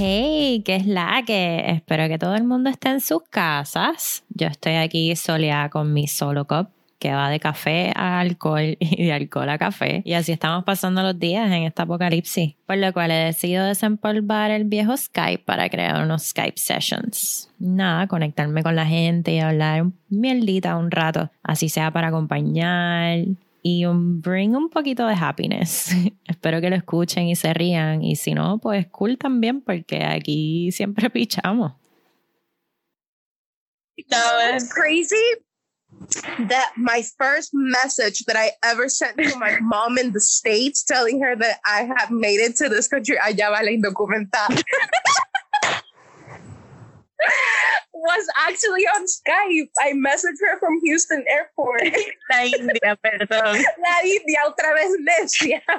[0.00, 1.64] Hey, ¿qué es la que?
[1.72, 4.22] Espero que todo el mundo esté en sus casas.
[4.28, 6.68] Yo estoy aquí soleada con mi solo cup
[7.00, 10.02] que va de café a alcohol y de alcohol a café.
[10.04, 12.54] Y así estamos pasando los días en esta apocalipsis.
[12.64, 17.50] Por lo cual he decidido desempolvar el viejo Skype para crear unos Skype sessions.
[17.58, 21.28] Nada, conectarme con la gente y hablar mierdita un rato.
[21.42, 23.24] Así sea para acompañar
[23.68, 25.90] y un bring un poquito de happiness.
[26.26, 28.02] Espero que lo escuchen y se rían.
[28.02, 31.72] Y si no, pues cool también, porque aquí siempre pichamos.
[34.08, 35.16] That was crazy.
[36.48, 41.20] That my first message that I ever sent to my mom in the States telling
[41.20, 44.62] her that I have made it to this country, allá va la indocumentada.
[47.98, 49.70] Was actually on Skype.
[49.80, 51.82] I messaged her from Houston Airport.
[52.30, 53.62] La India, perdón.
[53.82, 55.60] La India otra vez necia.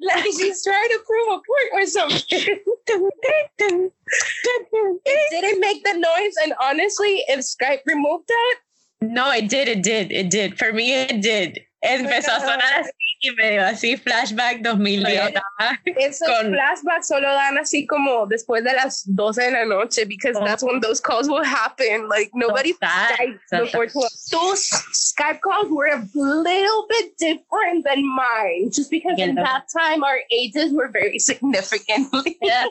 [0.00, 2.20] like she's trying to prove a point or something.
[5.04, 8.56] it didn't make the noise, and honestly, if Skype removed that,
[9.00, 10.58] no, it did, it did, it did.
[10.58, 11.60] For me, it did.
[11.84, 15.34] Empezó a sonar así y medio así, flashback 2010.
[15.96, 16.52] Esos con...
[16.52, 20.44] flashbacks solo dan así como después de las 12 de la noche, because oh.
[20.44, 22.08] that's when those calls will happen.
[22.08, 24.08] Like nobody Skype before 12.
[24.30, 30.02] Those Skype calls were a little bit different than mine, just because in that time
[30.04, 32.38] our ages were very significantly.
[32.44, 32.66] Yeah,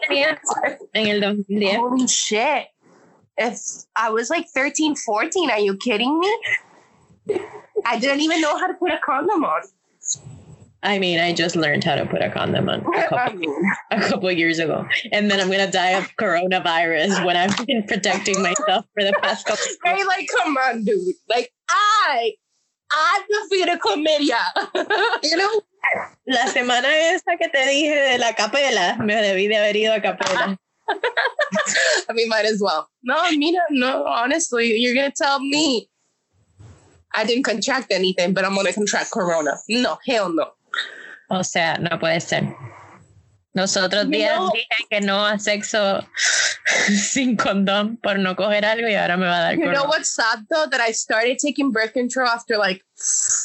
[0.93, 1.75] en el 2010.
[1.79, 2.67] Holy shit.
[3.37, 3.59] If
[3.95, 6.37] I was like 13, 14, are you kidding me?
[7.85, 9.61] I didn't even know how to put a condom on.
[10.83, 13.71] I mean, I just learned how to put a condom on a couple, I mean,
[13.91, 14.85] a couple years ago.
[15.13, 19.13] And then I'm going to die of coronavirus when I've been protecting myself for the
[19.21, 19.97] past couple of years.
[19.97, 21.15] Hey, like, come on, dude.
[21.29, 22.33] Like, I,
[22.91, 25.21] I defeated chlamydia.
[25.23, 25.61] you know?
[26.27, 29.99] La semana esa que te dije de la capela, me debí de haber ido a
[29.99, 30.57] capela.
[32.09, 32.89] I mean, might as well.
[33.03, 35.89] No, Mina, no, honestly, you're going to tell me
[37.13, 39.57] I didn't contract anything, but I'm going to contract corona.
[39.69, 40.51] No, hell no.
[41.29, 42.55] O sea, no puede ser.
[43.55, 46.03] Nosotros días dije que no a sexo
[46.87, 50.09] sin condón por no coger algo y ahora me va a dar You know what's
[50.09, 50.65] sad though?
[50.65, 52.83] That I started taking birth control after like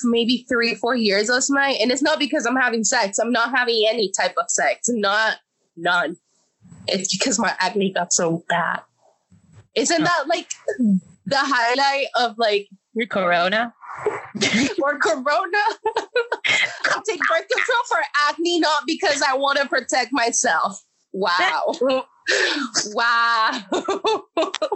[0.04, 1.76] maybe three, four years last night.
[1.82, 3.18] And it's not because I'm having sex.
[3.18, 4.88] I'm not having any type of sex.
[4.88, 5.36] Not
[5.76, 6.16] none.
[6.86, 8.80] It's because my acne got so bad.
[9.74, 10.48] Isn't that like
[11.26, 13.74] the highlight of like your corona?
[14.82, 15.64] or corona.
[16.46, 20.82] I take birth control for acne, not because I want to protect myself.
[21.12, 21.74] Wow.
[22.92, 23.60] wow.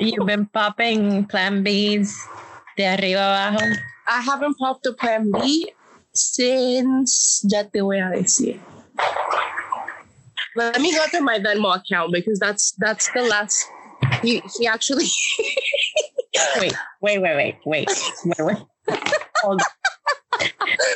[0.01, 2.11] You've been popping plan Bs
[2.77, 3.77] de arriba abajo.
[4.09, 5.71] I haven't popped a plan B
[6.15, 8.59] since, ya te voy a decir.
[10.57, 13.65] Let me go to my Venmo account because that's that's the last
[14.23, 15.09] he he actually
[16.61, 17.89] wait, wait, wait, wait, wait,
[18.25, 18.59] wait, wait.
[19.43, 19.67] Hold on.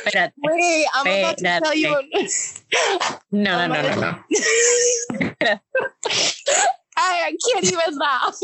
[0.05, 1.19] Espérate, wait, I'm espérate.
[1.19, 1.89] about to tell you.
[3.31, 4.19] no, no, no, no, no.
[6.97, 8.39] I, I can't even laugh.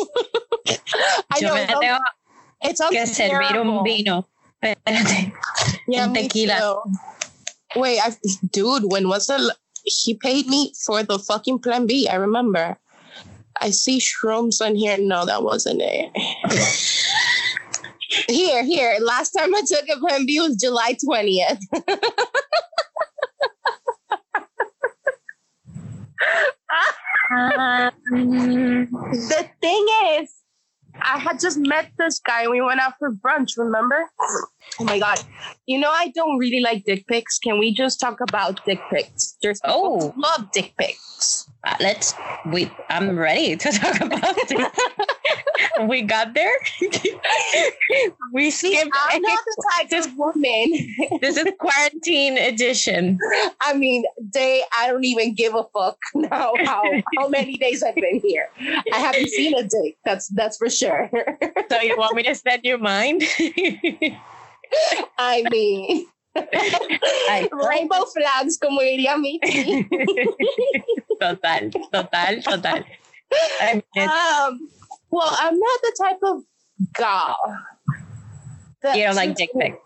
[1.32, 2.00] I Yo know, me tengo
[2.62, 4.28] it's que servir un vino.
[4.64, 5.34] Espérate.
[5.88, 6.82] Yeah, un tequila.
[7.76, 8.16] Wait, I,
[8.52, 12.08] dude, when was the he paid me for the fucking plan B?
[12.08, 12.78] I remember.
[13.62, 14.98] I see shrooms on here.
[15.00, 16.12] No, that wasn't it.
[18.28, 18.98] here, here.
[19.02, 21.60] Last time I took a plan B was July 20th.
[27.32, 27.92] um,
[29.12, 29.88] the thing
[30.20, 30.34] is,
[31.02, 34.10] I had just met this guy we went out for brunch, remember?
[34.80, 35.20] Oh my god.
[35.66, 37.40] You know I don't really like dick pics.
[37.40, 39.38] Can we just talk about dick pics?
[39.42, 41.50] There's oh love dick pics.
[41.66, 42.14] Uh, let's
[42.46, 44.72] we I'm ready to talk about it.
[45.88, 46.54] we got there.
[48.34, 48.92] we skipped.
[48.94, 50.74] I'm not the type of woman.
[51.22, 53.18] this is quarantine edition.
[53.62, 54.04] I mean,
[54.34, 56.84] they I don't even give a fuck now how
[57.18, 58.50] how many days I've been here.
[58.94, 61.10] I haven't seen a day That's that's for sure.
[61.72, 63.24] so you want me to send your mind
[65.18, 66.08] I mean
[67.52, 69.40] Rainbow flags, como diría mi.
[71.24, 72.84] Total, total, total.
[73.98, 74.70] Um,
[75.10, 76.44] well, I'm not the type of
[76.94, 77.36] gal.
[78.94, 79.80] You don't like dick pic.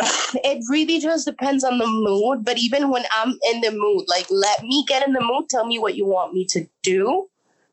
[0.44, 2.44] It really just depends on the mood.
[2.44, 5.48] But even when I'm in the mood, like let me get in the mood.
[5.48, 7.28] Tell me what you want me to do.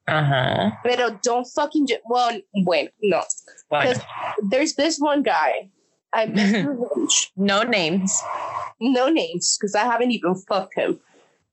[0.07, 0.71] Uh huh.
[0.83, 1.85] But don't fucking.
[1.88, 3.23] Ju- well, wait, no.
[3.69, 4.01] Because
[4.50, 5.69] there's this one guy
[6.13, 6.25] I
[7.35, 8.21] no names.
[8.79, 11.00] No names, because I haven't even fucked him.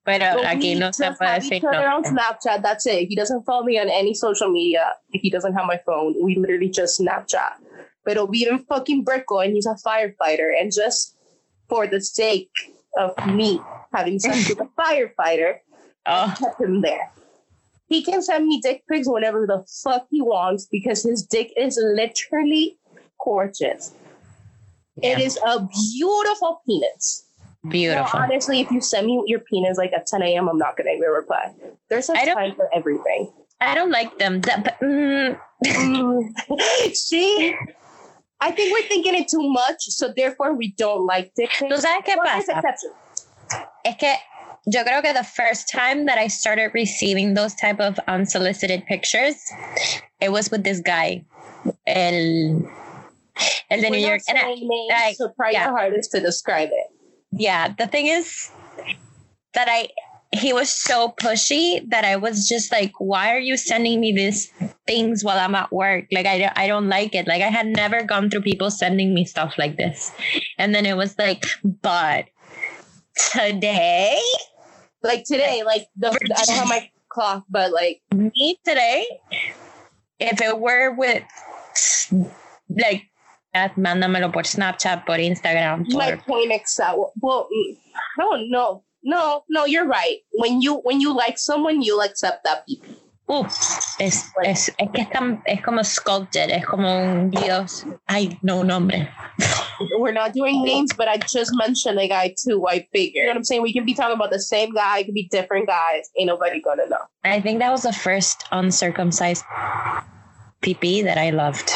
[0.08, 1.96] Pero aquí no se puede decir no.
[1.96, 3.08] on Snapchat, that's it.
[3.08, 4.92] He doesn't follow me on any social media.
[5.12, 7.60] He doesn't have my phone, we literally just Snapchat.
[8.06, 10.50] Pero vive in fucking Brickell and he's a firefighter.
[10.58, 11.14] And just
[11.68, 12.48] for the sake
[12.96, 13.60] of me
[13.92, 15.58] having sex with a firefighter,
[16.06, 16.32] oh.
[16.32, 17.10] I kept him there.
[17.88, 21.78] He can send me dick pics whenever the fuck he wants because his dick is
[21.82, 22.78] literally
[23.22, 23.92] gorgeous.
[24.96, 25.18] Yeah.
[25.18, 27.27] It is a beautiful penis.
[27.68, 28.20] Beautiful.
[28.20, 30.92] honestly, if you send me your penis like at 10 a.m., I'm not going to
[30.92, 31.52] even reply.
[31.88, 33.32] There's a time for everything.
[33.60, 34.40] I don't like them.
[34.42, 35.36] That, mm.
[36.94, 37.56] See?
[38.40, 41.50] I think we're thinking it too much, so therefore we don't like dick.
[41.50, 42.62] ¿Tú sabes qué pasa?
[43.84, 44.14] Es que
[44.66, 49.34] yo creo que the first time that I started receiving those type of unsolicited pictures,
[50.20, 51.24] it was with this guy,
[51.88, 52.62] el,
[53.70, 54.22] el de New York.
[54.28, 55.64] And I, names, so try yeah.
[55.64, 56.86] your hardest to describe it.
[57.32, 58.50] Yeah, the thing is
[59.54, 59.88] that I
[60.30, 64.52] he was so pushy that I was just like, why are you sending me these
[64.86, 66.04] things while I'm at work?
[66.12, 67.26] Like, I, I don't like it.
[67.26, 70.12] Like, I had never gone through people sending me stuff like this.
[70.58, 72.26] And then it was like, but
[73.32, 74.20] today
[75.02, 78.28] like today, like the, I don't have my clock, but like mm-hmm.
[78.34, 79.06] me today,
[80.18, 81.22] if it were with
[82.68, 83.04] like
[83.76, 85.86] mándamelo por Snapchat, por Instagram.
[85.86, 85.98] Por...
[85.98, 86.98] My point exact.
[87.20, 87.48] Well,
[88.18, 88.84] I don't know.
[89.02, 90.18] No, no, you're right.
[90.32, 92.94] When you when you like someone, you'll accept that people.
[93.30, 97.84] Uf, es, es, es que es, tan, es como sculpted, es como un dios.
[98.06, 99.06] Ay, no nombre.
[99.98, 102.66] We're not doing names, but I just mentioned a guy too.
[102.66, 103.14] I figured.
[103.14, 103.62] You know what I'm saying?
[103.62, 106.08] We can be talking about the same guy, it could be different guys.
[106.16, 107.04] Ain't nobody gonna know.
[107.22, 109.44] I think that was the first uncircumcised
[110.62, 111.70] PP that I loved.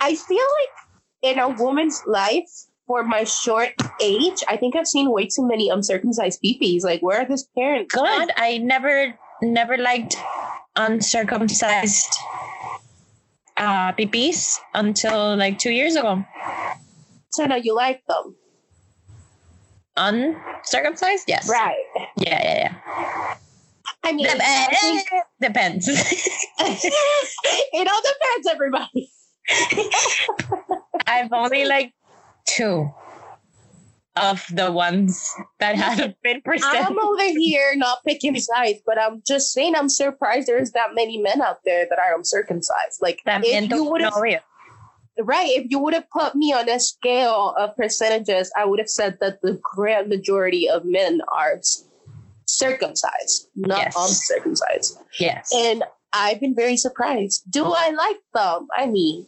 [0.00, 0.83] I feel like
[1.24, 2.48] in a woman's life,
[2.86, 6.84] for my short age, I think I've seen way too many uncircumcised PPs.
[6.84, 7.94] Like, where are his parents?
[7.94, 10.16] God, I never, never liked
[10.76, 12.14] uncircumcised
[13.56, 16.24] uh, PPs until like two years ago.
[17.30, 18.36] So now you like them?
[19.96, 21.24] Uncircumcised?
[21.26, 21.48] Yes.
[21.48, 21.74] Right.
[22.18, 23.36] Yeah, yeah, yeah.
[24.02, 25.08] I mean, Dep- I think-
[25.40, 25.88] depends.
[26.58, 29.10] it all depends, everybody.
[31.06, 31.92] I've only like
[32.46, 32.90] two
[34.16, 36.86] of the ones that have been presented.
[36.86, 41.18] I'm over here not picking sides, but I'm just saying I'm surprised there's that many
[41.18, 43.02] men out there that are uncircumcised.
[43.02, 46.78] Like that if you would have, right, if you would have put me on a
[46.78, 51.60] scale of percentages, I would have said that the grand majority of men are
[52.46, 53.96] circumcised, not yes.
[53.98, 54.98] uncircumcised.
[55.18, 57.42] Yes, and I've been very surprised.
[57.50, 58.68] Do I like them?
[58.76, 59.26] I mean,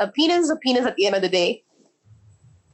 [0.00, 1.62] a penis is a penis at the end of the day.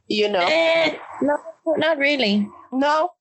[0.07, 0.47] You know?
[0.47, 1.37] Eh, no,
[1.77, 2.47] not really.
[2.71, 3.11] No.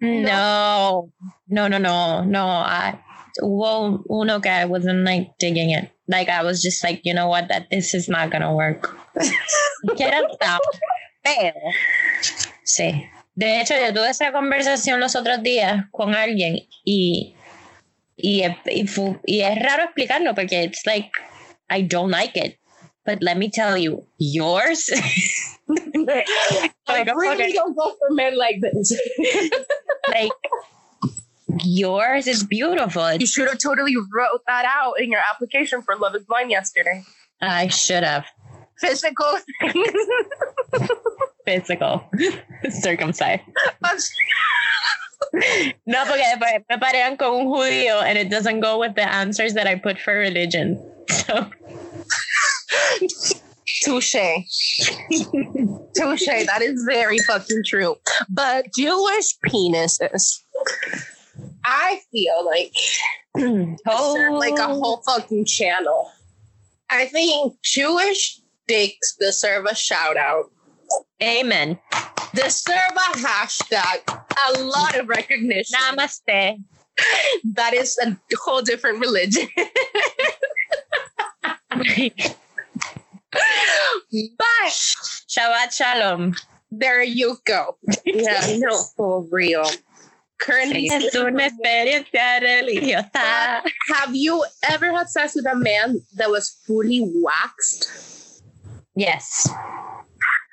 [0.00, 1.10] No.
[1.48, 2.46] No, no, no, no.
[2.46, 2.98] I
[3.40, 5.90] well, uno que I wasn't like digging it.
[6.08, 8.96] Like I was just like, you know what, that this is not gonna work.
[9.96, 10.60] Get out.
[11.24, 11.54] Pero
[12.64, 13.08] sí.
[13.34, 17.34] De hecho, yo tuve esa conversación los otros días con alguien y
[18.16, 18.86] y, y,
[19.26, 21.10] y es raro explicarlo porque it's like
[21.70, 22.58] I don't like it.
[23.04, 24.88] But let me tell you, yours.
[25.68, 26.26] like,
[26.86, 27.52] I really okay.
[27.52, 28.96] don't go for men like this.
[30.08, 30.30] like
[31.64, 33.12] yours is beautiful.
[33.14, 37.02] You should have totally wrote that out in your application for Love Is Blind yesterday.
[37.40, 38.26] I should have.
[38.78, 39.38] Physical.
[41.44, 42.04] Physical.
[42.70, 43.42] Circumcised.
[45.86, 46.22] no, porque
[46.68, 49.98] me parean con un judío and it doesn't go with the answers that I put
[49.98, 50.78] for religion.
[51.12, 51.50] So.
[53.82, 54.14] Touche.
[55.94, 56.46] Touche.
[56.46, 57.96] That is very fucking true.
[58.28, 60.40] But Jewish penises,
[61.64, 62.72] I feel like
[63.86, 64.36] oh.
[64.38, 65.12] like a whole oh.
[65.18, 66.10] fucking channel.
[66.90, 70.50] I think Jewish dicks deserve a shout out.
[71.22, 71.78] Amen.
[72.34, 75.78] Deserve a hashtag, a lot of recognition.
[75.78, 76.58] Namaste.
[77.54, 79.48] That is a whole different religion.
[84.38, 86.34] but Shabbat Shalom.
[86.70, 87.76] There you go.
[88.04, 89.64] Yeah, no, for real.
[90.38, 93.62] Currently, es una experiencia religiosa.
[93.94, 98.42] Have you ever had sex with a man that was fully waxed?
[98.96, 99.48] Yes.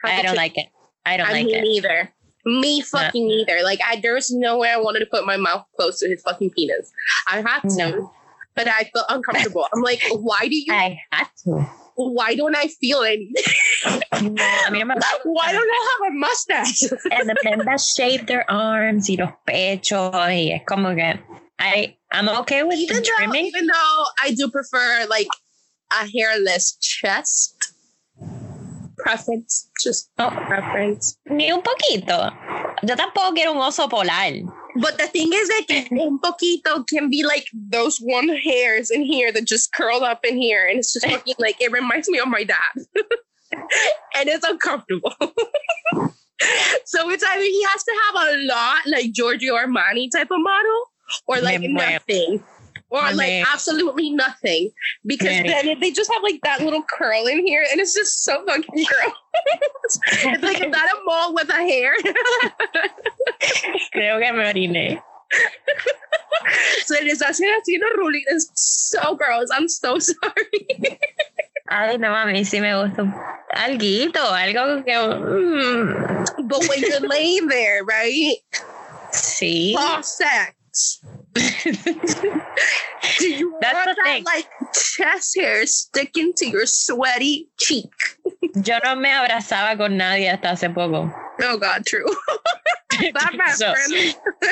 [0.04, 0.38] How I don't you?
[0.38, 0.68] like it.
[1.06, 1.62] I don't I like it.
[1.62, 2.14] Neither.
[2.46, 3.36] Me fucking no.
[3.36, 3.64] neither.
[3.64, 6.22] Like I there was no way I wanted to put my mouth close to his
[6.22, 6.92] fucking penis.
[7.28, 8.12] I had to, no.
[8.56, 9.68] but I felt uncomfortable.
[9.74, 10.72] I'm like, why do you?
[10.72, 11.68] I had to
[12.08, 13.34] why don't I feel anything?
[14.22, 14.88] No, I mean,
[15.24, 16.82] why don't I have a mustache?
[17.12, 21.20] and the men that shave their arms y los pechos y es como que
[21.60, 23.46] I I'm okay with even though, trimming.
[23.48, 25.28] Even though I do prefer like
[25.92, 27.56] a hairless chest.
[28.98, 30.30] Preference, just oh.
[30.30, 31.18] preference.
[31.30, 32.32] Ni un poquito.
[32.84, 34.34] Yo tampoco quiero un oso polar.
[34.80, 39.32] But the thing is that un poquito can be like those one hairs in here
[39.32, 42.28] that just curl up in here, and it's just fucking like it reminds me of
[42.28, 42.58] my dad,
[44.16, 45.14] and it's uncomfortable.
[46.86, 50.86] so it's either he has to have a lot like Giorgio Armani type of model,
[51.28, 52.44] or like nothing
[52.90, 54.72] or I like absolutely nothing
[55.06, 58.44] because then they just have like that little curl in here and it's just so
[58.46, 59.14] fucking gross.
[60.26, 61.94] it's like is that a mole with a hair?
[63.94, 65.02] Creo que me oriné.
[66.86, 68.50] Se les hace así los rulitos.
[68.56, 69.50] So gross.
[69.54, 71.00] I'm so sorry.
[71.68, 73.04] Ay, no, a mí sí me gusta
[73.52, 74.94] alguito, algo que...
[74.94, 76.48] Mm.
[76.48, 78.38] But when you're laying there, right?
[79.12, 79.76] Sí.
[79.78, 80.56] Off sex.
[81.34, 81.42] Do
[83.30, 84.24] you That's want that thing.
[84.24, 87.92] like chest hair sticking to your sweaty cheek?
[88.64, 91.12] Yo no me abrazaba con nadie hasta hace poco.
[91.42, 92.06] Oh God, true.
[93.56, 93.74] So,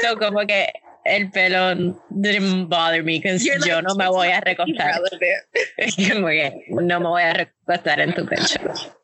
[0.02, 0.72] so como que
[1.06, 1.76] el pelo
[2.22, 5.00] didn't bother me because yo like, no me voy a recostar.
[6.14, 8.60] como que no me voy a recostar en tu pecho.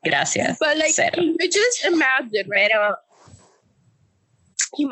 [0.05, 0.57] Gracias.
[0.59, 1.11] But like, Cero.
[1.17, 2.69] you just imagine, right?
[2.71, 2.95] Pero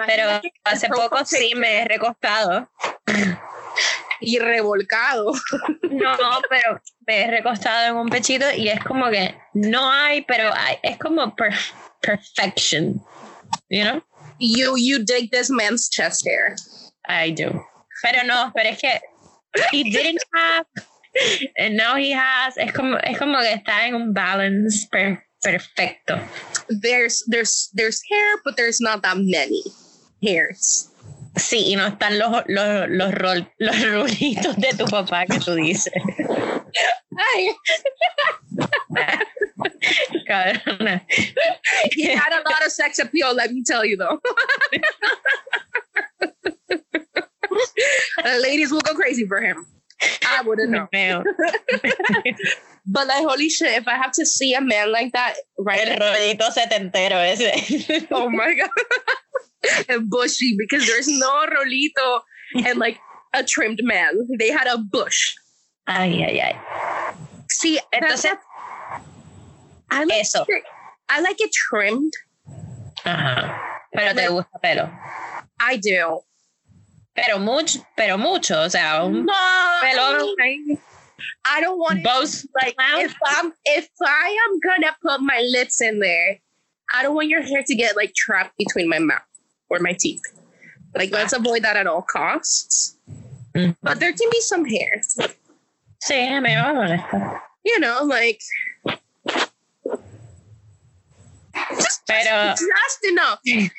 [0.06, 2.70] Pero hace poco sí me he recostado.
[4.20, 5.34] Y revolcado.
[5.90, 6.18] No,
[6.50, 10.78] pero me he recostado en un pechito y es como que no hay, pero hay,
[10.84, 11.54] es como per
[12.02, 13.04] perfection.
[13.70, 14.04] You know?
[14.40, 16.56] You, you dig this man's chest hair.
[17.08, 17.66] I do.
[18.04, 19.02] Pero no, pero es que
[19.72, 20.66] he didn't have
[21.58, 22.58] and now he has.
[22.58, 26.20] Es como, es como que está en un balance per perfecto.
[26.80, 29.64] There's there's there's hair, but there's not that many
[30.24, 30.88] hairs.
[31.36, 35.56] Sí, y no están los, los, los, rol, los rulitos de tu papá que tú
[35.56, 35.94] dices.
[37.18, 37.56] Ay.
[40.28, 41.02] Cabrona.
[41.94, 44.20] He had a lot of sex appeal, let me tell you though.
[48.42, 49.66] ladies will go crazy for him.
[50.28, 50.88] I wouldn't know.
[52.86, 55.88] but like, holy shit, if I have to see a man like that, right?
[55.88, 58.06] El rolito setentero ese.
[58.12, 58.70] oh my god.
[59.90, 62.22] and bushy because there's no rolito
[62.66, 63.00] and like
[63.34, 64.28] a trimmed man.
[64.40, 65.36] They had a bush.
[65.88, 67.16] Ay, ay, ay.
[67.50, 68.38] See, entonces,
[69.90, 70.46] I like eso.
[70.48, 70.64] It,
[71.10, 72.14] I like it trimmed.
[73.06, 73.60] Ajá.
[73.94, 74.90] Pero te gusta pelo.
[75.60, 76.22] I do.
[77.16, 79.34] Pero mucho, pero mucho, o sea, un no,
[79.82, 80.34] pelo.
[81.46, 86.00] I don't want both like if I'm if I am gonna put my lips in
[86.00, 86.40] there,
[86.94, 89.22] I don't want your hair to get like trapped between my mouth
[89.70, 90.22] or my teeth.
[90.96, 92.98] Like let's avoid that at all costs.
[93.56, 93.76] Mm.
[93.82, 95.02] But there can be some hair.
[96.04, 97.40] Sí, me va a molestar.
[97.64, 98.42] You know, like
[101.76, 103.40] just, Pero, just enough.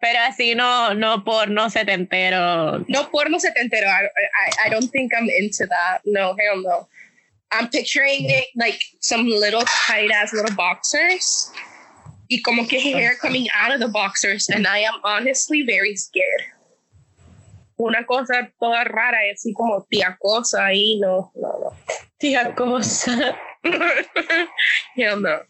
[0.00, 2.84] Pero así no, no porno setentero.
[2.88, 3.86] No porno setentero.
[3.86, 6.00] I, I, I don't think I'm into that.
[6.04, 6.88] No, hell no.
[7.52, 11.50] I'm picturing it like some little tight ass little boxers.
[12.28, 14.48] Y como que hair coming out of the boxers.
[14.48, 16.46] And I am honestly very scared.
[17.78, 21.76] Una cosa toda rara, así como tía cosa ahí, no, no, no.
[22.18, 23.36] Tía cosa.
[24.94, 25.40] hell no.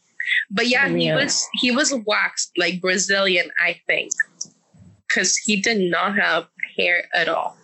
[0.51, 4.11] But yeah, he was he was waxed like Brazilian, I think,
[5.07, 7.57] because he did not have hair at all.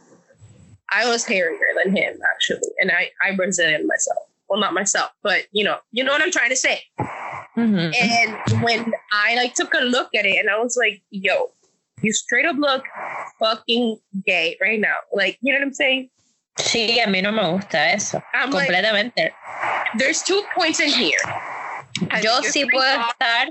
[0.93, 4.19] I was hairier than him actually, and I I'm Brazilian myself.
[4.49, 6.81] Well, not myself, but you know, you know what I'm trying to say.
[7.57, 7.91] Mm-hmm.
[8.01, 11.51] And when I like took a look at it, and I was like, "Yo,
[12.03, 12.85] you straight up look
[13.41, 16.11] fucking gay right now." Like, you know what I'm saying?
[16.59, 18.23] Sí, a mí no me gusta eso.
[18.33, 19.17] I'm completamente.
[19.17, 19.35] Like,
[19.99, 21.19] there's two points in here.
[22.23, 23.49] Yo sí puedo estar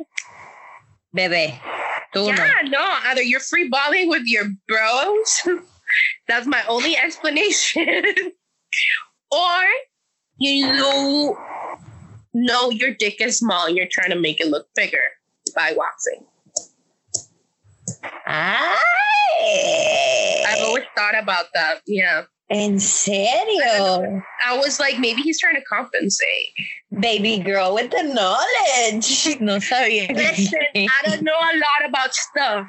[1.12, 1.60] bebé.
[2.14, 2.70] Tú yeah, no.
[2.80, 3.00] no.
[3.06, 5.48] Either you're free balling with your bros.
[6.28, 7.88] That's my only explanation.
[9.32, 9.64] or
[10.38, 11.38] you know,
[12.34, 15.04] know your dick is small and you're trying to make it look bigger
[15.56, 16.26] by waxing.
[18.28, 18.78] I've
[20.62, 21.82] always thought about that.
[21.86, 22.24] Yeah.
[22.50, 24.22] En serio?
[24.46, 26.54] I was like, maybe he's trying to compensate.
[27.00, 29.40] Baby girl with the knowledge.
[29.42, 30.16] No sabía.
[30.16, 32.68] Listen, I don't know a lot about stuff,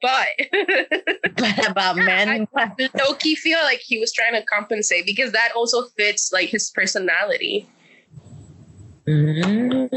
[0.00, 0.28] but,
[1.36, 2.46] but about men.
[2.56, 6.70] I Loki feel like he was trying to compensate because that also fits like his
[6.70, 7.68] personality.
[9.08, 9.88] Mm.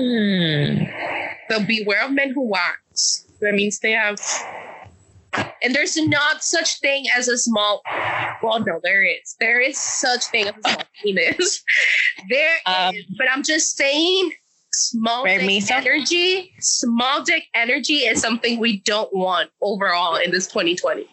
[1.50, 3.26] So beware of men who wax.
[3.42, 4.20] That means they have
[5.62, 7.82] and there's not such thing as a small
[8.42, 11.64] well no there is there is such thing as a small penis
[12.30, 14.32] there um, is, but i'm just saying
[14.74, 21.08] small dick energy small dick energy is something we don't want overall in this 2020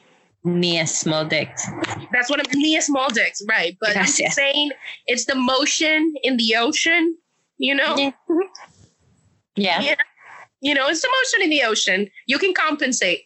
[0.45, 1.67] Nia small dicks.
[2.13, 3.77] That's what I'm Nia small dicks, right?
[3.81, 4.21] But Gracias.
[4.25, 4.71] I'm saying
[5.07, 7.17] it's the motion in the ocean,
[7.59, 8.13] you know?
[9.57, 9.81] Yeah.
[9.81, 9.95] yeah.
[10.61, 12.09] You know, it's the motion in the ocean.
[12.27, 13.23] You can compensate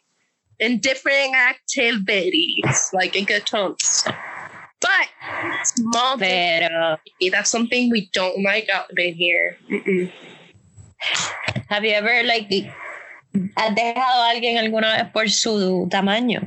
[0.62, 4.07] in different activities, like in good tones.
[4.81, 5.07] But
[5.64, 6.99] small Pero,
[7.31, 9.59] that's something we don't like out in here.
[9.71, 10.11] Mm-mm.
[11.69, 12.47] Have you ever like
[13.57, 16.40] has dejado a alguien alguna vez por su tamaño?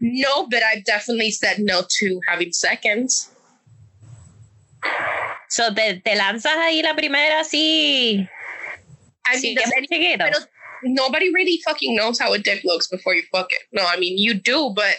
[0.00, 3.30] No, but I've definitely said no to having seconds.
[5.48, 8.26] So te, te lanzas ahí la primera así.
[9.26, 10.38] I mean, sí, any, pero
[10.84, 13.62] nobody really fucking knows how a dick looks before you fuck it.
[13.72, 14.96] No, I mean you do, but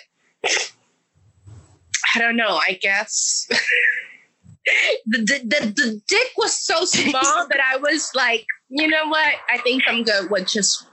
[2.16, 2.60] I don't know.
[2.68, 3.48] I guess
[5.06, 9.34] the, the the the dick was so small that I was like, you know what?
[9.52, 10.86] I think I'm good with just.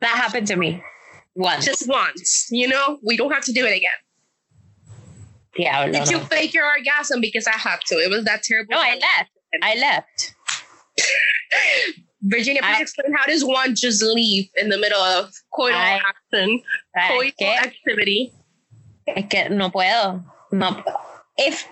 [0.00, 0.82] That happened to me
[1.34, 1.66] once.
[1.66, 2.48] Just once.
[2.50, 3.90] You know, we don't have to do it again.
[5.56, 5.86] Yeah.
[5.88, 7.96] Did you fake your orgasm because I had to?
[7.96, 8.70] It was that terrible.
[8.70, 9.30] No, I left.
[9.62, 10.34] I left.
[12.22, 16.00] Virginia, please I, explain how does one just leave in the middle of coital I,
[16.06, 16.62] action,
[16.96, 18.32] coital que, activity?
[19.06, 20.22] Es que no puedo.
[20.52, 20.84] No.
[21.38, 21.64] If,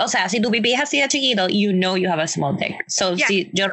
[0.00, 2.52] o sea, si tu pipí es así de chiquito, you know you have a small
[2.54, 2.74] dick.
[2.88, 3.26] So, yeah.
[3.26, 3.68] si yo,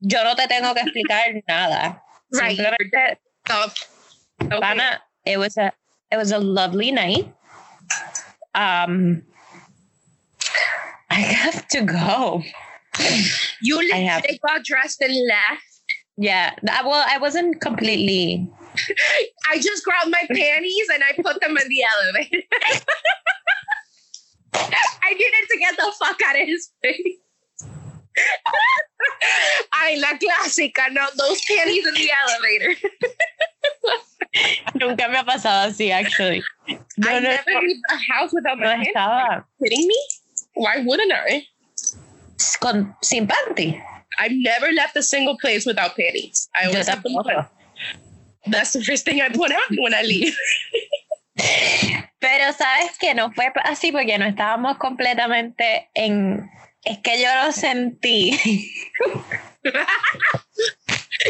[0.00, 2.00] yo no te tengo que explicar nada.
[2.32, 2.56] Right.
[2.56, 3.16] Simplemente,
[3.50, 4.60] okay.
[4.60, 5.72] Pana, it was a,
[6.12, 7.32] it was a lovely night.
[8.54, 9.22] Um,
[11.10, 12.42] I have to go.
[13.62, 15.62] You literally have, got dressed and left.
[16.16, 16.54] Yeah.
[16.62, 18.48] Uh, well, I wasn't completely.
[19.50, 22.42] I just grabbed my panties and I put them in the elevator.
[24.54, 27.18] I needed to get the fuck out of his face.
[29.72, 32.74] Ay, la clásica, no, those panties in the elevator.
[34.74, 36.42] Nunca me ha pasado así, actually.
[36.68, 38.96] No, I no, never no, leave a house without my no pants.
[38.96, 39.98] Are you kidding me?
[40.54, 41.46] Why wouldn't I?
[42.60, 43.80] Con, sin panty.
[44.18, 46.48] I've never left a single place without panties.
[46.54, 47.46] I always have them on.
[48.46, 50.36] That's the first thing I put on when I leave.
[52.20, 56.50] Pero sabes que no fue así porque no estábamos completamente en.
[56.84, 58.38] Es que yo lo sentí.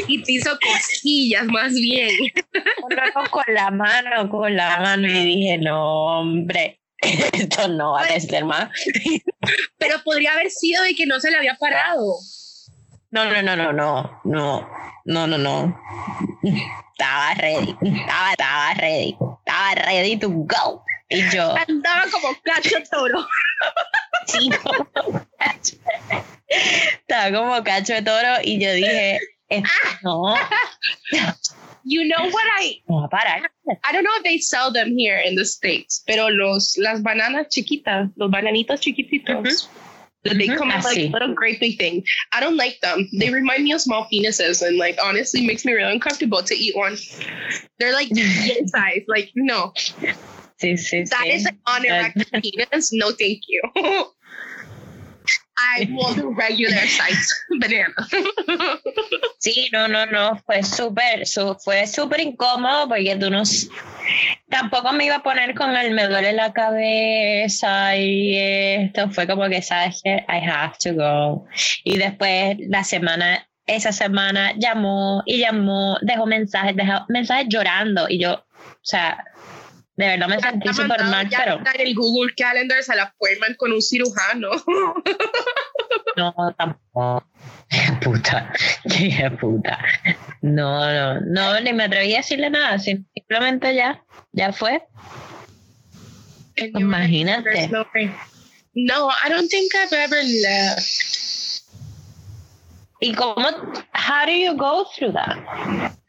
[0.08, 2.10] y te hizo cosquillas más bien.
[3.30, 6.80] con la mano, con la mano y dije, no, hombre.
[7.32, 8.70] Esto no va a pues, ser más.
[9.78, 12.18] Pero podría haber sido de que no se le había parado.
[13.10, 14.68] No, no, no, no, no, no,
[15.04, 15.80] no, no, no.
[16.92, 20.84] Estaba ready, estaba, estaba ready, estaba ready to go.
[21.08, 21.56] Y yo.
[21.56, 23.26] Andaba como cacho toro.
[24.26, 24.86] Sí, como
[25.38, 25.76] cacho.
[26.46, 29.18] Estaba como cacho de toro y yo dije,
[30.02, 30.34] no.
[31.90, 32.78] You know what I?
[33.84, 37.48] I don't know if they sell them here in the states, pero los las bananas
[37.50, 39.26] chiquitas, los bananitos chiquititos.
[39.26, 39.76] Mm-hmm.
[40.22, 40.56] They mm-hmm.
[40.56, 42.04] come in like a little grapey thing.
[42.32, 43.08] I don't like them.
[43.18, 46.76] They remind me of small penises, and like honestly, makes me really uncomfortable to eat
[46.76, 46.96] one.
[47.80, 49.02] They're like yin size.
[49.08, 51.34] Like no, sí, sí, that sí.
[51.34, 52.92] is an unerected penis.
[52.92, 53.62] No, thank you.
[55.60, 57.94] I want regular size banana.
[59.38, 63.42] sí, no, no, no, fue súper, su, fue súper incómodo porque tú no,
[64.48, 69.48] tampoco me iba a poner con el me duele la cabeza y esto fue como
[69.48, 71.46] que, sabes que I have to go.
[71.84, 78.18] Y después la semana, esa semana llamó y llamó, dejó mensajes, dejó mensajes llorando y
[78.18, 79.24] yo, o sea,
[80.00, 81.60] de verdad me sentí súper mal, pero...
[81.74, 83.14] en el Google Calendar se la
[83.58, 84.50] con un cirujano.
[86.16, 87.26] no, tampoco.
[88.02, 88.50] Puta,
[88.90, 89.78] qué puta.
[90.40, 94.82] No, no, no, ni me atreví a decirle nada, simplemente ya, ya fue.
[96.56, 97.68] Imagínate.
[98.74, 101.64] No, I don't think I've ever left.
[103.02, 103.36] ¿Y cómo?
[103.92, 105.36] How do you go through that?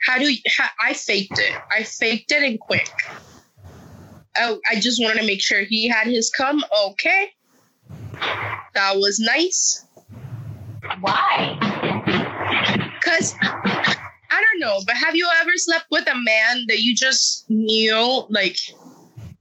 [0.08, 1.54] How do you, how, I faked it?
[1.70, 2.90] I faked it and quick.
[4.38, 6.64] Oh, I just wanted to make sure he had his cum.
[6.88, 7.32] Okay.
[8.74, 9.86] That was nice.
[11.02, 11.58] Why?
[13.00, 17.50] Because I don't know, but have you ever slept with a man that you just
[17.50, 18.58] knew like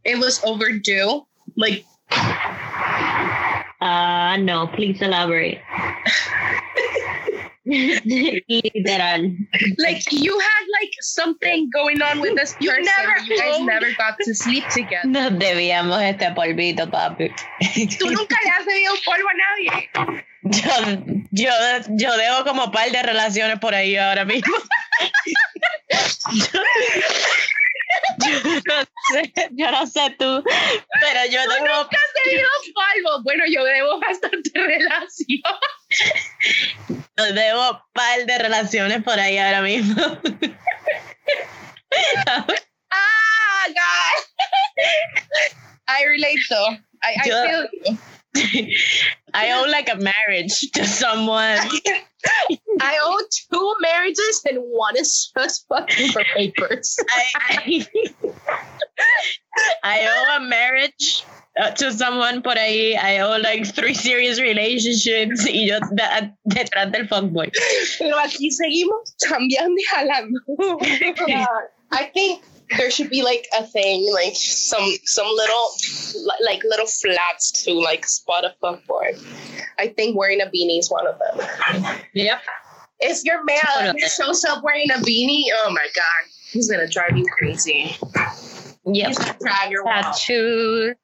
[0.04, 1.26] it was overdue?
[1.56, 1.84] Like,
[3.80, 5.60] uh, no, please elaborate.
[8.74, 9.30] Literal.
[9.78, 12.82] Like you had like something going on with this person.
[12.84, 15.06] Never you guys never got to sleep together.
[15.06, 17.30] Nos debíamos este polvito, papi.
[17.98, 19.90] Tú nunca le has debido polvo a nadie.
[20.42, 20.72] Yo,
[21.30, 21.52] yo,
[21.90, 24.56] yo debo como par de relaciones por ahí ahora mismo.
[26.32, 26.62] yo,
[28.26, 30.42] yo, no sé, yo no sé tú,
[31.00, 31.66] pero yo ¿Tú debo.
[31.66, 33.22] nunca has debido polvo.
[33.22, 35.40] Bueno, yo debo bastante relación.
[37.16, 39.94] Yo debo par de relaciones por ahí ahora mismo.
[42.90, 44.24] ah, God.
[45.88, 46.76] I relate though.
[47.02, 47.98] I, I Yo- feel you.
[48.36, 51.58] I owe like a marriage to someone.
[52.80, 53.20] I owe
[53.52, 56.96] two marriages and one is just fucking for papers.
[57.34, 57.86] I,
[59.82, 61.24] I owe a marriage
[61.60, 62.96] uh, to someone por ahí.
[62.96, 67.50] I owe like three serious relationships y yo da- detrás del fuckboy.
[67.98, 70.38] Pero aquí seguimos cambiando y jalando.
[71.92, 72.42] I think
[72.76, 75.68] there should be like a thing, like some some little
[76.44, 79.18] like little flags to like spot a fuckboy.
[79.78, 81.96] I think wearing a beanie is one of them.
[82.14, 82.40] Yep.
[83.00, 87.26] If your man shows up wearing a beanie, oh my god, he's gonna drive you
[87.38, 87.96] crazy.
[88.84, 89.16] Yep.
[89.40, 89.84] Gonna your.
[89.84, 90.94] Tattoo,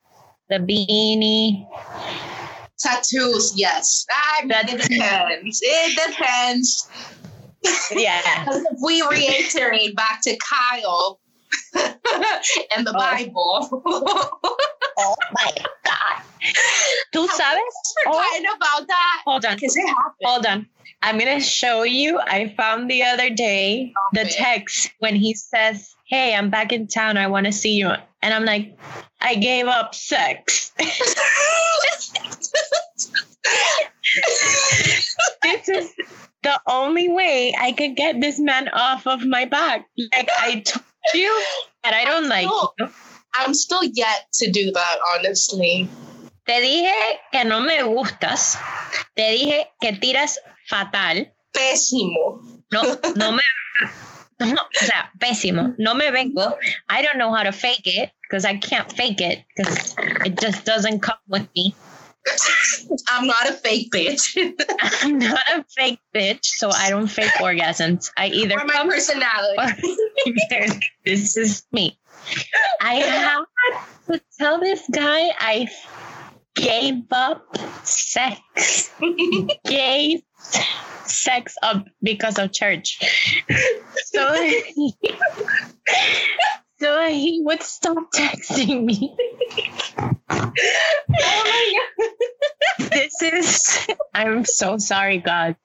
[0.49, 1.67] the beanie.
[2.79, 4.05] Tattoos, yes.
[4.11, 5.61] I mean, it depends.
[5.63, 6.89] It depends.
[7.91, 8.23] Yeah.
[8.49, 11.19] If we reiterate back to Kyle
[12.77, 12.99] and the Oh.
[12.99, 13.83] Bible,
[14.99, 15.53] Oh my
[15.85, 16.23] God.
[17.13, 17.75] ¿Tú sabes?
[18.07, 18.19] Oh,
[18.57, 19.55] about that hold on.
[19.57, 20.15] because it happened.
[20.25, 20.67] Hold on.
[21.03, 22.19] I'm going to show you.
[22.19, 24.31] I found the other day the Okay.
[24.37, 27.17] text when he says, Hey, I'm back in town.
[27.19, 27.91] I want to see you.
[28.23, 28.79] And I'm like,
[29.21, 30.73] I gave up sex.
[35.43, 35.93] this is
[36.43, 39.87] the only way I could get this man off of my back.
[40.13, 41.43] Like I told you,
[41.85, 42.73] and I don't like No.
[42.79, 42.89] you.
[43.35, 45.89] I'm still yet to do that, honestly.
[46.47, 48.57] Te dije que no me gustas.
[49.15, 50.39] Te dije que tiras
[50.69, 51.33] fatal.
[51.53, 52.41] Pésimo.
[52.73, 52.83] No,
[53.17, 53.43] no me.
[54.39, 55.75] No, o sea, pésimo.
[55.79, 56.57] No me vengo.
[56.89, 60.65] I don't know how to fake it because I can't fake it because it just
[60.65, 61.75] doesn't come with me.
[63.09, 64.37] I'm not a fake bitch.
[65.03, 68.11] I'm not a fake bitch, so I don't fake orgasms.
[68.17, 69.59] I either or my personality.
[69.59, 71.99] or this is me.
[72.81, 73.47] I have
[74.07, 75.69] to tell this guy I
[76.55, 78.91] gave up sex.
[79.65, 80.23] gave
[81.05, 82.99] sex up because of church.
[84.13, 84.51] So
[86.79, 89.15] so he would stop texting me.
[90.29, 90.53] oh
[91.09, 92.91] my god.
[92.91, 95.57] This is I'm so sorry, God.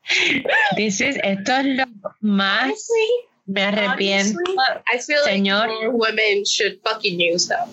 [0.76, 1.86] This is esto es lo
[2.24, 3.10] más Honestly,
[3.48, 4.38] me arrepiento.
[4.88, 5.68] I feel like Señor.
[5.68, 7.68] more women should fucking use them.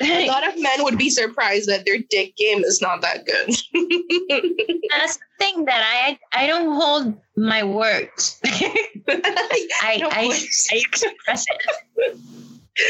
[0.00, 3.48] A lot of men would be surprised that their dick game is not that good.
[4.90, 8.40] That's the thing that I I don't hold my words.
[8.44, 10.68] I, No I, words.
[10.72, 12.18] I express it.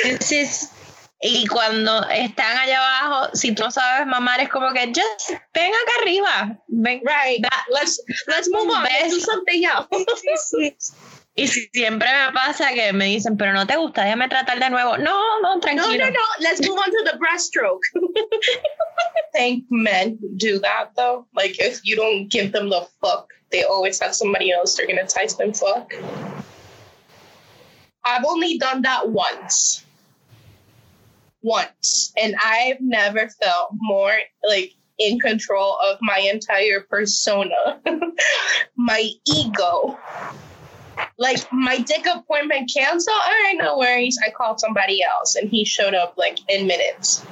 [0.04, 0.70] This is
[1.22, 5.72] y cuando están allá abajo, si tú no sabes mamar, es como que just ven
[5.72, 6.58] acá arriba.
[6.68, 7.40] Ven, right.
[7.42, 8.84] That- let's let's move on.
[8.84, 9.88] Let's do something else.
[11.36, 14.96] Y siempre me pasa que me dicen, pero no te gusta, déjame tratar de nuevo.
[14.98, 16.06] No, no, no, tranquilo.
[16.06, 16.20] no, no.
[16.38, 17.80] Let's move on to the breaststroke.
[17.96, 21.26] I think men do that though.
[21.34, 25.06] Like if you don't give them the fuck, they always have somebody else they're gonna
[25.06, 25.92] text them fuck.
[28.04, 29.84] I've only done that once.
[31.42, 32.12] Once.
[32.16, 34.16] And I've never felt more
[34.48, 37.80] like in control of my entire persona.
[38.76, 39.98] my ego.
[41.18, 43.16] Like my dick appointment canceled.
[43.24, 44.18] All right, no worries.
[44.26, 47.24] I called somebody else and he showed up like in minutes.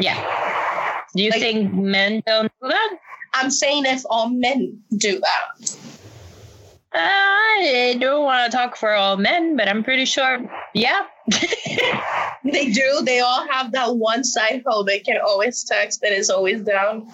[0.00, 1.02] Yeah.
[1.16, 2.98] Do you Like- think men don't do that?
[3.32, 5.76] I'm saying if all men do that.
[6.94, 10.38] Uh, I don't want to talk for all men, but I'm pretty sure,
[10.74, 11.00] yeah.
[12.44, 13.00] They do.
[13.02, 17.08] They all have that one side hoe they can always text that is always down.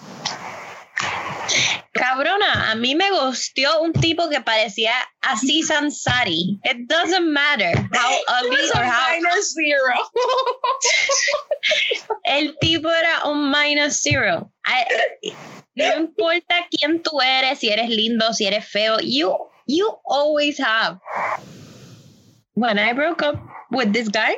[2.01, 6.59] Cabrona, a mí me gustió un tipo que parecía así Sansari.
[6.63, 9.11] It doesn't matter how ugly or a how.
[9.11, 9.93] minus zero.
[12.25, 14.51] El tipo era un minus zero.
[14.65, 15.31] I-
[15.75, 19.37] no importa quién tú eres, si eres lindo, si eres feo, you,
[19.67, 20.97] you always have.
[22.55, 23.35] When I broke up
[23.71, 24.35] with this guy,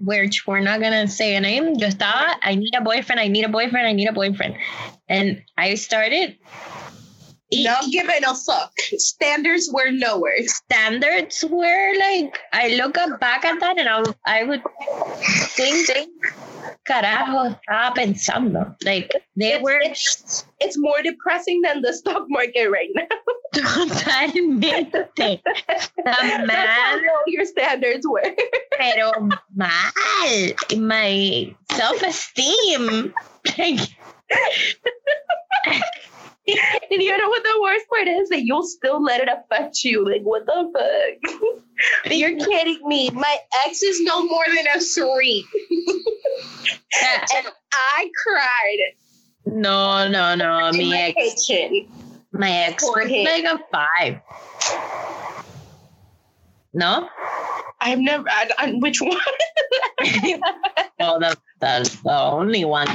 [0.00, 3.44] which we're not gonna say a name, yo estaba, I need a boyfriend, I need
[3.44, 4.56] a boyfriend, I need a boyfriend.
[5.08, 6.36] And I started
[7.52, 8.72] not giving a fuck.
[8.96, 10.32] Standards were lower.
[10.46, 14.62] Standards were like, I look back at that and I, I would
[15.22, 15.88] think,
[16.84, 18.76] carajo estaba pensando?
[18.84, 19.80] Like, they it's, were.
[19.82, 23.06] It's, it's, more depressing than the stock market right now.
[23.54, 24.92] Totalmente.
[24.92, 25.42] The
[26.04, 26.46] man.
[26.46, 28.34] That's how low your standards were.
[28.78, 29.12] Pero
[29.56, 29.92] mal.
[30.76, 33.14] My self esteem.
[36.90, 38.28] and you know what the worst part is?
[38.30, 40.04] That you'll still let it affect you.
[40.04, 41.62] Like, what the fuck?
[42.12, 43.10] You're kidding me.
[43.10, 45.46] My ex is no more than a three.
[47.32, 48.78] and I cried.
[49.46, 50.68] No, no, no.
[50.68, 51.46] In my ex.
[51.46, 51.86] Kitchen
[52.32, 54.20] my ex was like a five.
[56.74, 57.08] No?
[57.80, 58.24] I've never.
[58.28, 59.16] I, I, which one?
[61.00, 62.88] oh, the the only one.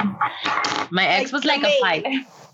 [0.92, 2.04] My ex like was like a five.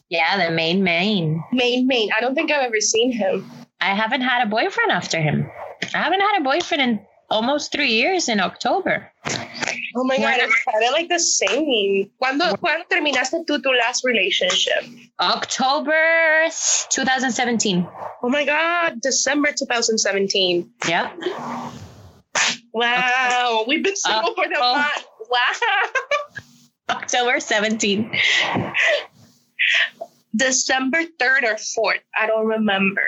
[0.10, 1.44] Yeah, the main main.
[1.52, 2.10] Main main.
[2.18, 3.50] I don't think I've ever seen him.
[3.80, 5.50] I haven't had a boyfriend after him.
[5.94, 9.12] I haven't had a boyfriend in almost three years in October.
[9.96, 12.10] Oh my god, it's kind of like the same.
[12.22, 14.84] ¿Cuándo, ¿Cuándo terminaste tú tu last relationship?
[15.20, 16.50] October
[16.90, 17.88] 2017.
[18.24, 20.70] Oh my god, December 2017.
[20.88, 21.12] Yeah.
[22.74, 24.74] Wow, we've been single uh, for the oh.
[24.74, 25.06] month.
[25.30, 25.70] Wow.
[26.98, 28.12] October 17.
[30.36, 32.02] December 3rd or 4th.
[32.18, 33.02] I don't remember.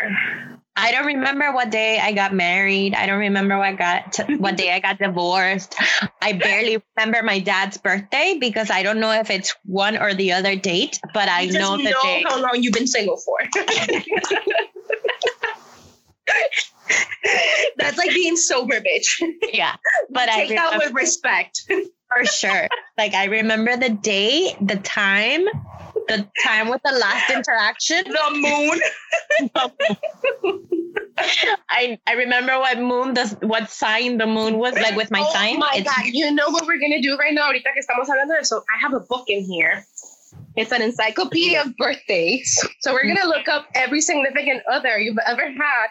[0.76, 2.96] I don't remember what day I got married.
[2.96, 5.76] I don't remember what got what day I got divorced.
[6.22, 10.32] I barely remember my dad's birthday because I don't know if it's one or the
[10.32, 12.24] other date, but you I know the know day.
[12.26, 13.38] how long you've been single for.
[17.78, 19.22] That's like being sober, bitch.
[19.54, 19.76] Yeah,
[20.10, 22.68] but take I take that with respect for sure.
[22.98, 25.46] Like I remember the day, the time,
[26.08, 28.04] the time with the last interaction.
[28.06, 28.80] The moon.
[31.70, 35.34] I I remember what moon the what sign the moon was like with my oh
[35.34, 35.56] sign.
[35.56, 36.06] Oh my it's, god!
[36.06, 37.50] You know what we're gonna do right now?
[37.50, 39.86] Ahorita que estamos hablando de eso, I have a book in here.
[40.56, 42.60] It's an encyclopedia of birthdays.
[42.82, 45.88] So we're gonna look up every significant other you've ever had.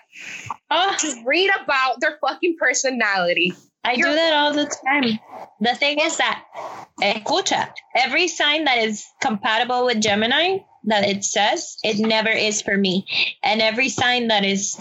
[0.71, 3.55] Oh, read about their fucking personality.
[3.85, 5.19] I You're- do that all the time.
[5.61, 6.45] The thing is that,
[7.01, 12.77] escucha, every sign that is compatible with Gemini that it says, it never is for
[12.77, 13.07] me.
[13.43, 14.77] And every sign that is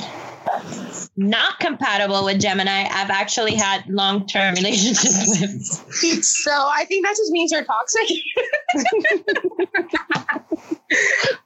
[1.20, 6.24] not compatible with Gemini, I've actually had long term relationships with.
[6.24, 8.08] So I think that just means you're toxic.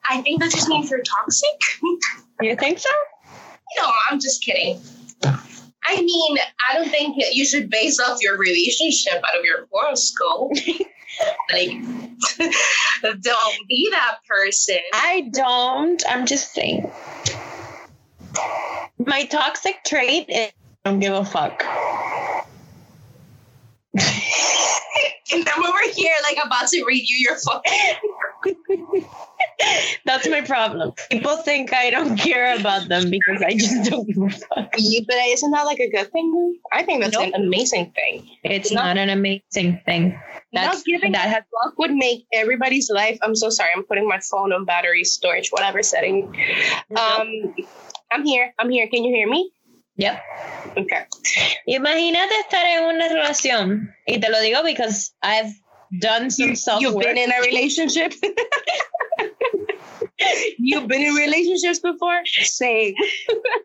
[0.08, 1.60] I think that just means you're toxic.
[2.40, 2.90] You think so?
[3.80, 4.80] No, I'm just kidding.
[5.24, 6.38] I mean,
[6.70, 10.52] I don't think you should base off your relationship out of your horoscope.
[11.52, 11.72] like,
[13.02, 14.78] don't be that person.
[14.94, 16.04] I don't.
[16.08, 16.92] I'm just saying.
[19.06, 20.52] My toxic trait is
[20.86, 21.64] I don't give a fuck.
[23.94, 29.06] and I'm over here like about to read you your fucking.
[30.06, 30.94] That's my problem.
[31.10, 34.72] People think I don't care about them because I just don't give a fuck.
[34.72, 36.58] but isn't that like a good thing?
[36.72, 37.32] I think that's nope.
[37.34, 38.30] an amazing thing.
[38.44, 40.20] It's not, not, an amazing thing.
[40.52, 43.18] That's not giving that has luck would make everybody's life.
[43.22, 43.70] I'm so sorry.
[43.76, 46.36] I'm putting my phone on battery storage, whatever setting.
[46.98, 47.56] Um,
[48.14, 48.54] I'm here.
[48.60, 48.88] I'm here.
[48.88, 49.52] Can you hear me?
[49.98, 50.22] Yep.
[50.78, 51.06] Okay.
[51.68, 53.94] Imagínate estar en una relación.
[54.08, 55.52] Y te lo digo because I've
[56.00, 58.14] done some self You've been in a relationship?
[60.60, 62.22] You've been in relationships before?
[62.26, 62.94] Same.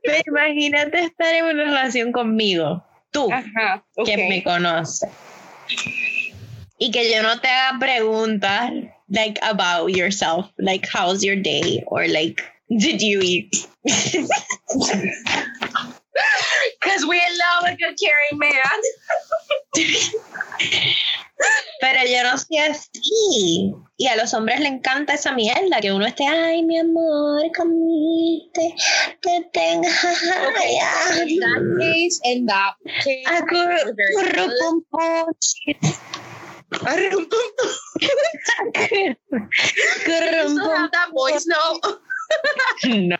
[0.04, 2.82] Pero imagínate estar en una relación conmigo.
[3.12, 4.16] Tú, Ajá, okay.
[4.16, 5.08] que me conoces.
[6.78, 8.72] Y que yo no te haga preguntas
[9.10, 12.42] like about yourself, like how's your day or like
[12.76, 13.68] did you eat?
[16.80, 18.52] Because we love a good caring man.
[21.80, 23.72] Pero yo no soy así.
[23.96, 28.74] Y a los hombres le encanta esa mierda, que uno esté, ay, mi amor, comiste,
[29.22, 29.88] que tenga.
[29.88, 30.78] Okay,
[31.26, 33.70] in that case, in that case, still
[40.76, 42.00] have that voice note?
[42.84, 43.18] No.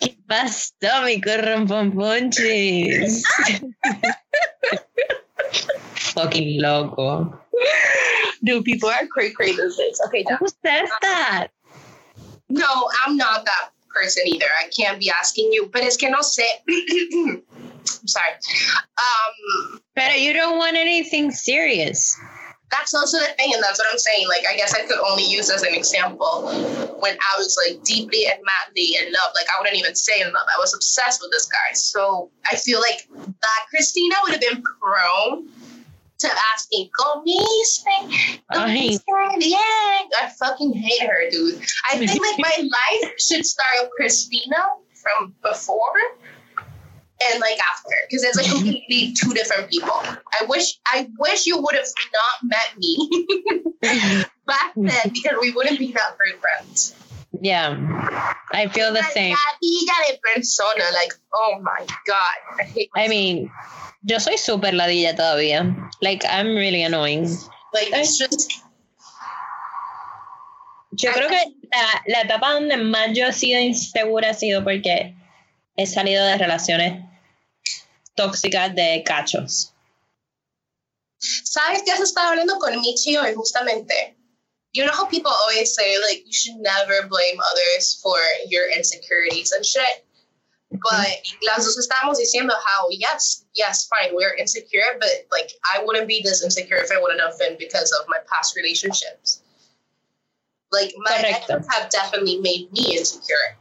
[0.00, 3.22] ¿Qué pasó, mi corrompomponchis?
[6.14, 7.40] Fucking loco.
[8.42, 10.00] Dude, people are crazy, crazy these days.
[10.06, 11.48] Okay, who says that?
[12.48, 14.46] No, I'm not that person either.
[14.62, 16.44] I can't be asking you, but es que no sé.
[16.68, 17.42] I'm
[18.06, 18.32] sorry.
[18.98, 22.16] Um, but you don't want anything serious.
[22.70, 24.26] That's also the thing, and that's what I'm saying.
[24.28, 26.48] Like, I guess I could only use as an example
[27.00, 29.32] when I was like deeply and madly in love.
[29.34, 30.46] Like, I wouldn't even say in love.
[30.56, 31.74] I was obsessed with this guy.
[31.74, 35.48] So I feel like that Christina would have been prone
[36.18, 37.84] to asking, comiste?
[39.38, 41.62] Yeah, I fucking hate her, dude.
[41.90, 44.56] I think like my life should start with Christina
[44.94, 45.92] from before
[47.30, 49.94] and like after because it's like completely two different people.
[49.94, 53.26] I wish i wish you would have not met me
[54.46, 56.94] back then because we wouldn't be that great friends.
[57.40, 57.76] Yeah
[58.52, 59.36] i feel the same.
[60.22, 63.50] persona like oh my god i hate i mean
[64.04, 65.74] yo soy super ladilla todavía.
[66.00, 67.24] Like i'm really annoying.
[67.72, 68.52] Like it's just
[70.96, 75.14] yo creo que la, la etapa donde más yo he sido insegura ha sido porque
[75.76, 77.02] he salido de relaciones
[78.16, 79.72] tóxicas de cachos.
[81.18, 84.16] ¿Sabes qué has estado hablando con Michi hoy justamente?
[84.72, 89.52] You know how people always say like you should never blame others for your insecurities
[89.52, 90.04] and shit.
[90.82, 96.08] But las dos estábamos diciendo how yes, yes, fine, we're insecure, but like I wouldn't
[96.08, 99.40] be this insecure if I wouldn't have been because of my past relationships.
[100.72, 103.56] Like my exes have definitely made me insecure.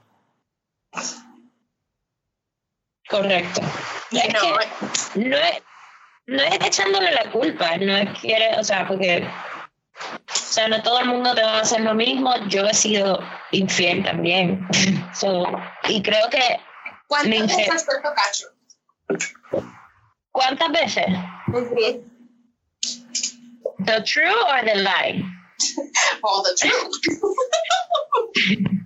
[3.10, 4.03] Correcto.
[4.14, 5.64] Es que no es,
[6.28, 11.00] no es echándole la culpa, no es que, o sea, porque, o sea, no todo
[11.00, 12.34] el mundo te va a hacer lo mismo.
[12.48, 13.20] Yo he sido
[13.52, 14.68] infiel también.
[15.14, 15.46] So,
[15.88, 16.60] y creo que.
[17.08, 18.48] ¿Cuántas veces has puesto cacho?
[20.32, 21.06] ¿Cuántas veces?
[23.86, 25.24] The true or the lie?
[26.24, 26.90] All the true.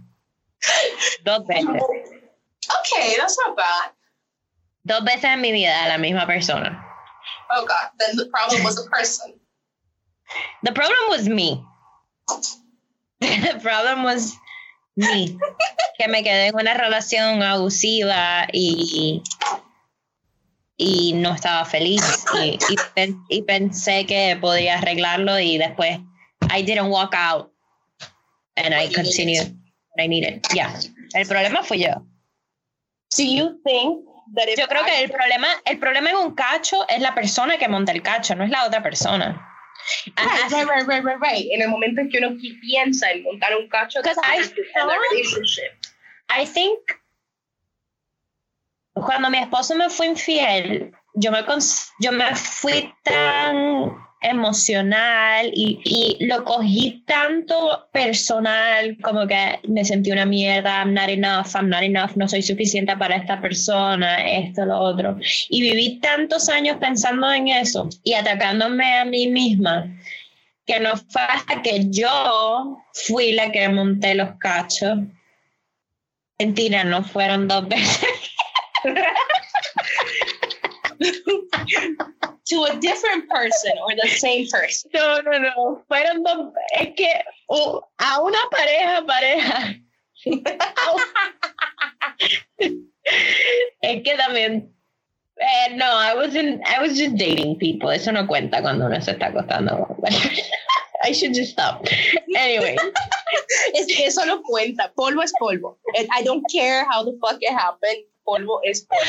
[1.23, 1.81] Dos veces.
[2.79, 3.96] Okay, that's not bad.
[4.87, 6.81] Dos veces en mi vida la misma persona.
[7.51, 9.33] Oh God, then the problem was the person.
[10.63, 11.61] The problem was me.
[13.19, 14.33] the problem was
[14.95, 15.37] me.
[15.97, 19.23] que me quedé en una relación abusiva y,
[20.77, 22.25] y no estaba feliz.
[22.35, 25.99] Y, y, y pensé que podía arreglarlo y después
[26.49, 27.51] I didn't walk out
[28.55, 29.53] and I continued
[29.99, 30.45] I needed.
[30.53, 30.79] Yeah.
[31.13, 32.05] El problema fue yo.
[33.17, 34.05] Do you think
[34.55, 37.91] yo creo que el problema, el problema en un cacho es la persona que monta
[37.91, 39.53] el cacho, no es la otra persona.
[40.17, 41.51] Right, right, right, right, right, right.
[41.51, 44.41] En el momento en que uno piensa en montar un cacho, I,
[46.41, 46.79] I think
[48.93, 51.43] cuando mi esposo me fue infiel, yo me,
[51.99, 60.11] yo me fui tan emocional y, y, lo cogí tanto personal como que me sentí
[60.11, 64.65] una mierda, I'm not enough, I'm not enough, no soy suficiente para esta persona, esto,
[64.65, 65.17] lo otro.
[65.49, 69.87] Y viví tantos años pensando en eso y atacándome a mí misma
[70.65, 74.99] que no fue hasta que yo fui la que monté los cachos.
[76.37, 78.09] Mentira, no fueron dos veces.
[82.49, 84.89] to a different person or the same person.
[84.93, 85.83] No, no, no.
[85.89, 86.53] Fueron dos.
[86.79, 87.09] Es que
[87.49, 89.75] uh, a una pareja, pareja.
[93.81, 94.73] es que también.
[95.39, 96.61] Eh, no, I wasn't.
[96.65, 97.91] I was just dating people.
[97.91, 99.95] Eso no cuenta cuando uno se está acostando.
[101.03, 101.85] I should just stop.
[102.35, 102.75] Anyway.
[103.75, 104.91] es que eso no cuenta.
[104.95, 105.77] Polvo es polvo.
[105.95, 108.03] I don't care how the fuck it happened.
[108.25, 109.05] Polvo es polvo.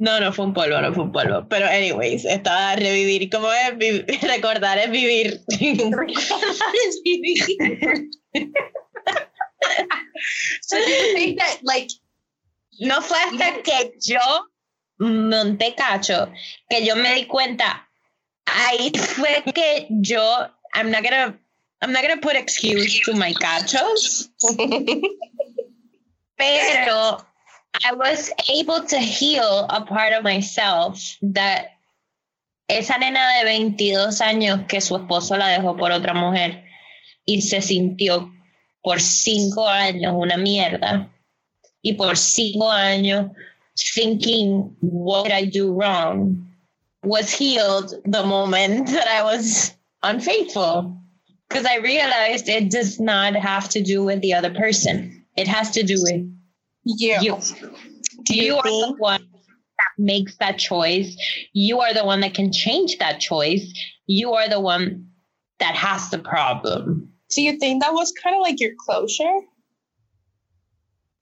[0.00, 1.46] No, no fue un polvo, no fue un polvo.
[1.50, 3.28] Pero, anyways, estaba a revivir.
[3.28, 4.22] ¿Cómo es?
[4.22, 5.42] recordar es vivir.
[5.50, 7.44] recordar es vivir.
[10.62, 11.90] so, do you think that, like,
[12.80, 14.20] no fue hasta que yo
[15.00, 16.32] monté cacho
[16.70, 17.86] que yo me di cuenta.
[18.46, 20.48] Ahí fue que yo.
[20.72, 21.38] I'm not gonna.
[21.82, 24.30] I'm not gonna put excuse to my cachos.
[27.84, 31.72] I was able to heal a part of myself that
[32.68, 36.62] esa nena de 22 años que su esposo la dejó por otra mujer
[37.26, 38.30] y se sintió
[38.82, 41.08] por cinco años una mierda
[41.82, 43.30] y por cinco años
[43.94, 46.46] thinking what did I do wrong
[47.02, 50.96] was healed the moment that I was unfaithful
[51.48, 55.70] because I realized it does not have to do with the other person it has
[55.72, 56.39] to do with.
[56.84, 57.38] You,
[58.24, 61.14] Do you, you are the one that makes that choice.
[61.52, 63.72] You are the one that can change that choice.
[64.06, 65.08] You are the one
[65.58, 67.12] that has the problem.
[67.28, 69.40] So you think that was kind of like your closure?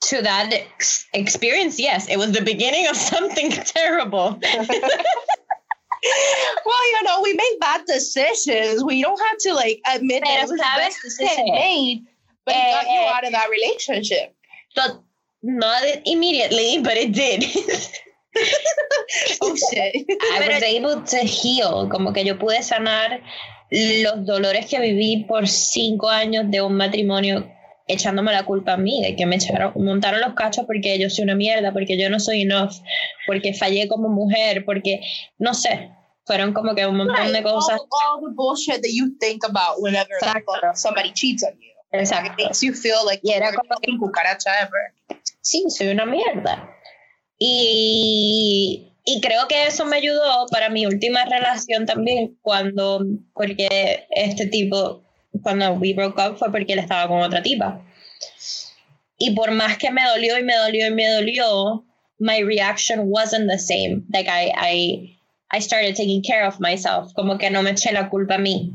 [0.03, 2.09] To that ex- experience, yes.
[2.09, 4.39] It was the beginning of something terrible.
[4.43, 4.67] well,
[6.91, 8.85] you know, we make bad decisions.
[8.85, 12.07] We don't have to like admit that it was the best decision made,
[12.47, 13.13] but it got you eh, eh.
[13.13, 14.35] out of that relationship.
[14.77, 15.03] So
[15.43, 17.45] not immediately, but it did.
[19.41, 20.07] oh shit.
[20.35, 23.21] I was able to heal, como que yo pude sanar
[23.71, 27.51] los dolores que viví por cinco años de un matrimonio
[27.87, 31.25] echándome la culpa a mí de que me echaron, montaron los cachos porque yo soy
[31.25, 32.73] una mierda, porque yo no soy enough,
[33.27, 35.01] porque fallé como mujer, porque
[35.39, 35.91] no sé,
[36.27, 37.81] fueron como que un montón de cosas.
[37.81, 40.11] All, the bullshit that you think about whenever
[40.75, 41.73] somebody cheats on you.
[41.93, 42.33] Exacto.
[42.33, 44.93] It makes you feel like y era como que cucaracha ever.
[45.49, 46.77] Sí, soy una mierda.
[47.39, 54.47] Y, y creo que eso me ayudó para mi última relación también cuando, porque este
[54.49, 55.01] tipo
[55.43, 57.81] cuando we broke up fue porque él estaba con otra tipa.
[59.17, 61.83] Y por más que me dolió y me dolió y me dolió,
[62.19, 64.03] my reaction wasn't the same.
[64.13, 65.19] Like I, I,
[65.51, 67.15] I started taking care of myself.
[67.15, 68.75] Como que no me eché la culpa a mí.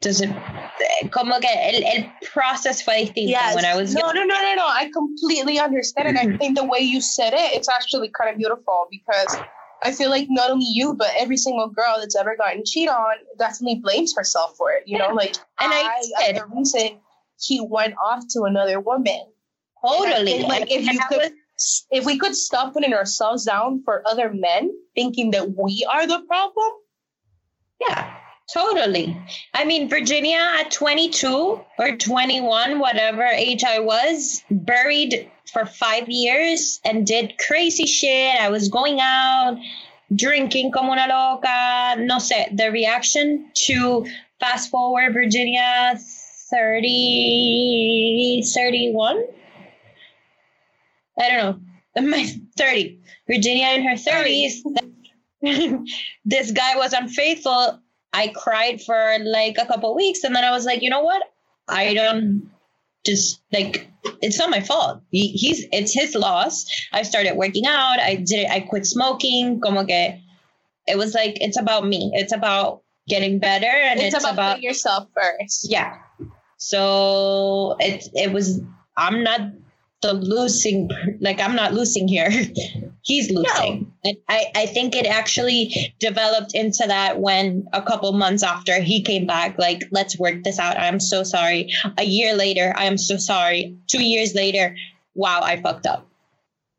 [0.00, 0.30] Entonces,
[1.10, 3.30] como que el, el process fue distinto.
[3.30, 3.54] Yes.
[3.54, 4.66] When I was no, no, no, no, no.
[4.66, 6.08] I completely understand.
[6.08, 6.36] And I mm-hmm.
[6.36, 9.36] think the way you said it, it's actually kind of beautiful because
[9.82, 13.16] I feel like not only you, but every single girl that's ever gotten cheated on
[13.38, 14.84] definitely blames herself for it.
[14.86, 16.98] You know, like and I, I the reason
[17.40, 19.26] he went off to another woman.
[19.84, 20.42] Totally.
[20.42, 24.72] Like if you could, was, if we could stop putting ourselves down for other men,
[24.94, 26.72] thinking that we are the problem.
[27.80, 28.16] Yeah.
[28.52, 29.16] Totally.
[29.54, 36.80] I mean, Virginia at 22 or 21, whatever age I was, buried for five years
[36.84, 38.40] and did crazy shit.
[38.40, 39.58] I was going out,
[40.14, 41.96] drinking como una loca.
[41.98, 44.06] No sé, the reaction to
[44.38, 45.98] fast forward Virginia
[46.50, 49.24] 30, 31?
[51.18, 51.58] I don't know.
[52.02, 53.00] My 30.
[53.26, 54.62] Virginia in her 30s.
[56.24, 57.80] this guy was unfaithful
[58.16, 61.22] I cried for like a couple weeks and then I was like, you know what?
[61.68, 62.50] I don't
[63.04, 63.90] just like
[64.22, 65.02] it's not my fault.
[65.10, 66.64] He, he's it's his loss.
[66.92, 68.00] I started working out.
[68.00, 68.50] I did it.
[68.50, 69.60] I quit smoking.
[69.60, 70.18] Como que
[70.86, 72.10] it was like it's about me.
[72.14, 75.70] It's about getting better and it's, it's about, about yourself first.
[75.70, 75.98] Yeah.
[76.56, 78.62] So it it was
[78.96, 79.40] I'm not
[80.00, 80.88] the losing
[81.20, 82.30] like I'm not losing here.
[83.06, 83.44] He's losing.
[83.54, 83.86] No.
[84.04, 89.00] And I, I think it actually developed into that when a couple months after he
[89.00, 90.76] came back, like, let's work this out.
[90.76, 91.72] I'm so sorry.
[91.98, 93.78] A year later, I am so sorry.
[93.86, 94.74] Two years later,
[95.14, 96.08] wow, I fucked up.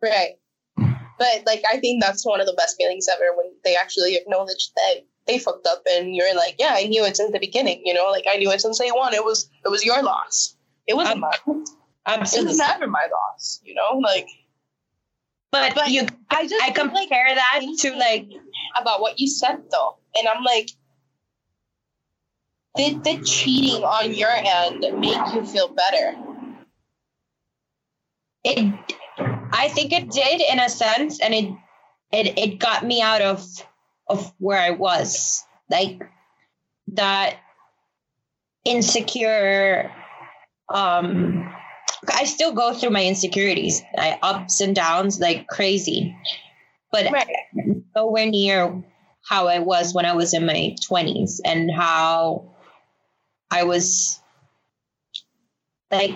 [0.03, 0.31] Right.
[0.75, 4.69] But like I think that's one of the best feelings ever when they actually acknowledge
[4.75, 7.93] that they fucked up and you're like, Yeah, I knew it since the beginning, you
[7.93, 9.13] know, like I knew it since day one.
[9.13, 10.57] It was it was your loss.
[10.87, 11.65] It wasn't um, mine.
[12.05, 12.49] Absolutely.
[12.49, 14.27] It was never my loss, you know, like
[15.51, 18.29] but, but you I just I compare like, that to like
[18.79, 19.97] about what you said though.
[20.17, 20.69] And I'm like
[22.75, 26.15] did the cheating on your end make you feel better?
[28.43, 28.73] It
[29.51, 31.53] I think it did in a sense and it
[32.11, 33.45] it it got me out of
[34.07, 35.43] of where I was.
[35.69, 36.01] Like
[36.93, 37.37] that
[38.63, 39.91] insecure
[40.73, 41.53] um
[42.09, 46.15] I still go through my insecurities, I ups and downs like crazy,
[46.91, 47.27] but right.
[47.95, 48.83] nowhere near
[49.27, 52.55] how I was when I was in my twenties and how
[53.51, 54.19] I was
[55.91, 56.15] like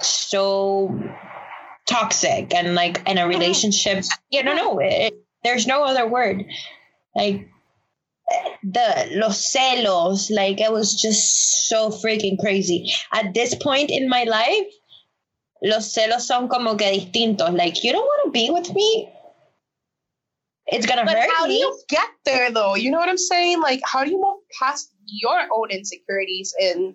[0.00, 0.98] so
[1.86, 3.28] toxic and like in a uh-huh.
[3.28, 4.04] relationship.
[4.30, 4.78] You don't know.
[4.78, 5.14] It,
[5.44, 6.44] there's no other word.
[7.14, 7.48] Like
[8.62, 12.92] the los celos, like it was just so freaking crazy.
[13.12, 14.72] At this point in my life,
[15.62, 17.52] los celos son como que distintos.
[17.52, 19.08] Like you don't want to be with me.
[20.66, 21.54] It's gonna but hurt how me.
[21.54, 22.74] do you get there though?
[22.74, 23.60] You know what I'm saying?
[23.60, 26.94] Like how do you move past your own insecurities and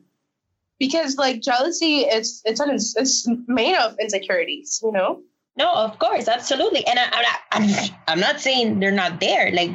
[0.80, 5.22] because like jealousy it's it's an it's made of insecurities, you know?
[5.58, 6.86] No, of course, absolutely.
[6.86, 9.52] And I, am not I'm, I'm not saying they're not there.
[9.52, 9.72] Like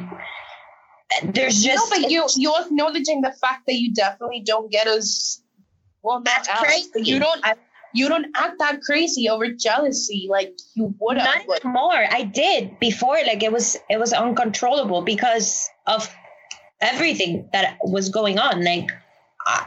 [1.23, 5.41] there's just no, but you you acknowledging the fact that you definitely don't get as
[6.01, 6.21] well.
[6.21, 6.89] That's crazy.
[6.95, 7.39] You don't.
[7.43, 7.55] I,
[7.93, 11.45] you don't act that crazy over jealousy like you would have.
[11.47, 11.93] Not more.
[11.93, 13.17] I did before.
[13.25, 16.13] Like it was it was uncontrollable because of
[16.81, 18.63] everything that was going on.
[18.63, 18.89] Like
[19.47, 19.65] uh,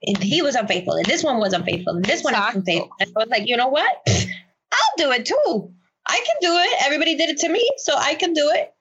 [0.00, 2.32] he was unfaithful, and this one was unfaithful, and this exactly.
[2.32, 2.96] one was unfaithful.
[3.00, 3.96] And I was like, you know what?
[4.06, 5.72] I'll do it too.
[6.08, 6.84] I can do it.
[6.84, 8.72] Everybody did it to me, so I can do it.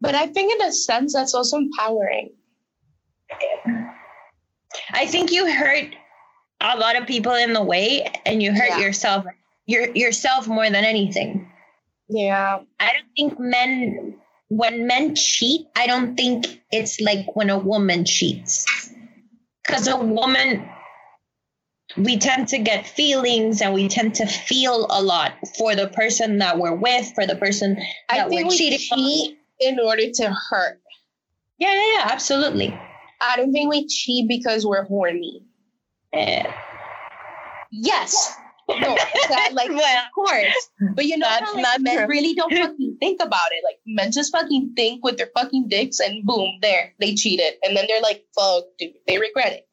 [0.00, 2.30] But I think, in a sense, that's also empowering.
[4.92, 5.94] I think you hurt
[6.60, 8.78] a lot of people in the way, and you hurt yeah.
[8.78, 9.24] yourself,
[9.66, 11.48] your yourself more than anything.
[12.08, 12.60] Yeah.
[12.80, 14.16] I don't think men,
[14.48, 18.90] when men cheat, I don't think it's like when a woman cheats.
[19.64, 20.66] Because a woman,
[21.96, 26.38] we tend to get feelings and we tend to feel a lot for the person
[26.38, 30.10] that we're with, for the person that I think we're we cheating cheat in order
[30.10, 30.80] to hurt.
[31.58, 32.78] Yeah, yeah, yeah, absolutely.
[33.20, 35.42] I don't think we cheat because we're horny.
[36.12, 36.50] Eh,
[37.70, 38.34] Yes.
[38.68, 38.96] No,
[39.28, 40.70] that, like Well, of course.
[40.94, 42.06] But you know how, like, not men true.
[42.06, 43.64] really don't fucking think about it.
[43.64, 47.54] Like men just fucking think with their fucking dicks and boom, there, they cheated.
[47.62, 49.68] And then they're like, fuck, dude, they regret it.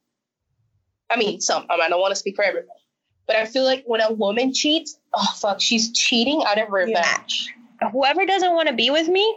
[1.09, 2.79] I mean, some I, mean, I don't want to speak for everybody.
[3.27, 7.53] But I feel like when a woman cheats, oh fuck, she's cheating out of revenge.
[7.91, 9.35] whoever doesn't want to be with me,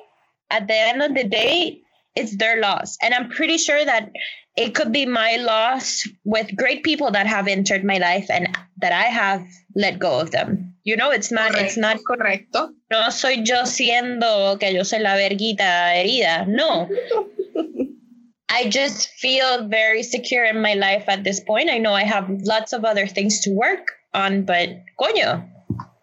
[0.50, 1.80] at the end of the day,
[2.14, 2.96] it's their loss.
[3.02, 4.10] And I'm pretty sure that
[4.58, 8.48] it could be my loss with great people that have entered my life and
[8.78, 9.46] that I have
[9.76, 10.74] let go of them.
[10.82, 12.70] You know, it's not, it's not, correcto.
[12.90, 16.48] no soy yo siendo que yo soy la verguita herida.
[16.48, 16.90] No.
[18.48, 21.70] I just feel very secure in my life at this point.
[21.70, 25.46] I know I have lots of other things to work on, but coño,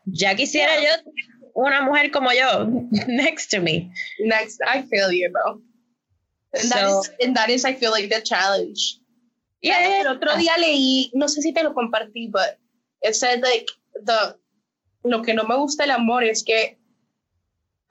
[0.05, 0.93] ya quisiera yo
[1.57, 2.65] una mujer como yo
[3.07, 3.91] next to me.
[4.19, 5.59] Next, I feel you, bro.
[6.55, 8.99] And that So- is, and that is, I feel like the challenge.
[9.61, 12.59] Yeah, El otro día leí, no sé si te lo compartí, but
[13.01, 13.67] it said like
[14.03, 14.35] the
[15.03, 16.77] lo que no me gusta el amor es que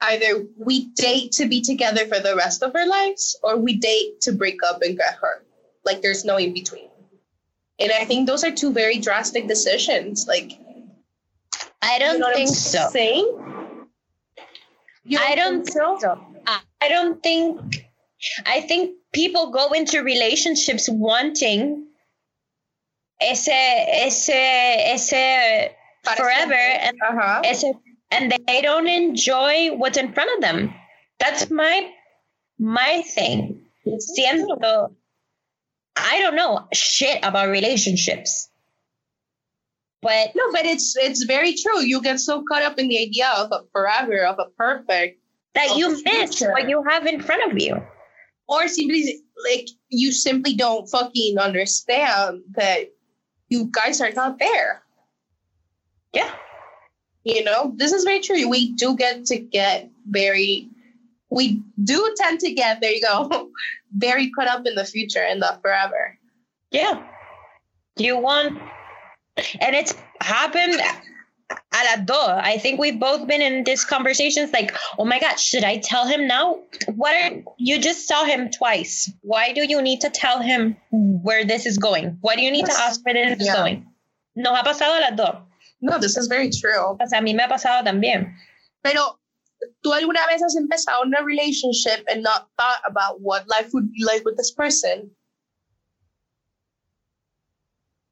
[0.01, 4.21] either we date to be together for the rest of our lives or we date
[4.21, 5.45] to break up and get hurt.
[5.83, 6.89] Like there's no in between.
[7.79, 10.27] And I think those are two very drastic decisions.
[10.27, 10.57] Like
[11.81, 12.87] I don't you know think so.
[12.91, 13.27] saying?
[15.03, 15.97] You I don't think so?
[15.99, 16.19] so.
[16.81, 17.85] I don't think.
[18.45, 21.87] I think people go into relationships wanting
[23.21, 25.69] ese ese ese
[26.03, 27.41] Para forever and Uh-huh.
[27.43, 27.65] ese
[28.11, 30.73] and they don't enjoy what's in front of them.
[31.19, 31.91] That's my
[32.59, 33.61] my thing.
[33.85, 34.93] Siento.
[35.95, 38.49] I don't know shit about relationships,
[40.01, 41.81] but No, but it's it's very true.
[41.81, 45.19] You get so caught up in the idea of a forever, of a perfect,
[45.53, 46.51] that you miss future.
[46.51, 47.81] what you have in front of you.
[48.47, 52.91] Or simply like you simply don't fucking understand that
[53.49, 54.83] you guys are not there.
[56.13, 56.31] Yeah.
[57.23, 58.47] You know, this is very true.
[58.47, 60.69] We do get to get very,
[61.29, 63.49] we do tend to get, there you go,
[63.97, 66.17] very caught up in the future and the forever.
[66.71, 67.03] Yeah.
[67.97, 68.59] You want,
[69.59, 70.79] and it's happened
[71.49, 72.29] a las dos.
[72.41, 76.07] I think we've both been in these conversations like, oh my God, should I tell
[76.07, 76.59] him now?
[76.95, 79.11] What are, you just saw him twice.
[79.21, 82.17] Why do you need to tell him where this is going?
[82.21, 83.55] Why do you need to ask where this is Yeah.
[83.55, 83.85] going?
[84.35, 85.35] Nos ha pasado a las dos.
[85.81, 86.97] No, this is very true.
[86.99, 88.33] O sea, a mí me ha pasado también.
[88.83, 89.19] Pero,
[89.83, 94.03] ¿tú alguna vez has empezado una relationship and not thought about what life would be
[94.03, 95.11] like with this person?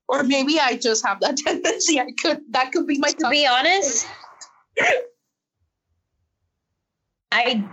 [0.08, 2.00] Or maybe I just have that tendency.
[2.00, 4.08] I could that could be my to be honest,
[7.32, 7.64] I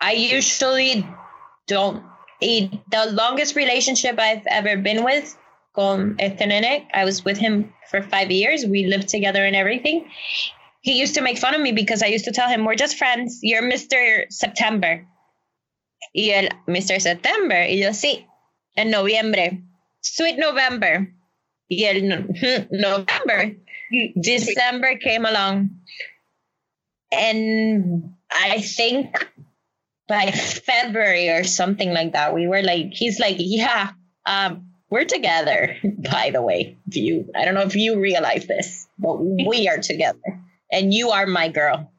[0.00, 1.06] I usually
[1.66, 2.02] don't.
[2.40, 2.70] eat.
[2.90, 5.36] the longest relationship I've ever been with,
[5.74, 8.66] con este nene, I was with him for five years.
[8.66, 10.10] We lived together and everything.
[10.82, 12.96] He used to make fun of me because I used to tell him, "We're just
[12.98, 13.40] friends.
[13.42, 14.26] You're Mr.
[14.30, 15.06] September."
[16.14, 17.00] Y él, Mr.
[17.00, 17.60] September.
[17.68, 18.26] Y yo, sí,
[18.76, 19.62] en noviembre.
[20.02, 21.08] Sweet November.
[21.68, 23.56] Y él, "Hmm, November.
[24.20, 25.70] December came along.
[27.12, 29.26] And I think
[30.08, 33.90] by February or something like that, we were like, he's like, yeah,
[34.26, 35.76] um, we're together,
[36.10, 36.78] by the way.
[36.88, 40.40] If you I don't know if you realize this, but we are together.
[40.70, 41.90] And you are my girl.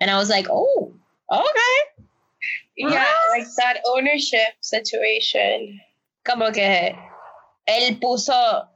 [0.00, 0.94] And I was like, oh,
[1.30, 2.04] okay.
[2.76, 5.80] Yeah, like that ownership situation.
[6.24, 6.96] Como que
[7.68, 8.66] él puso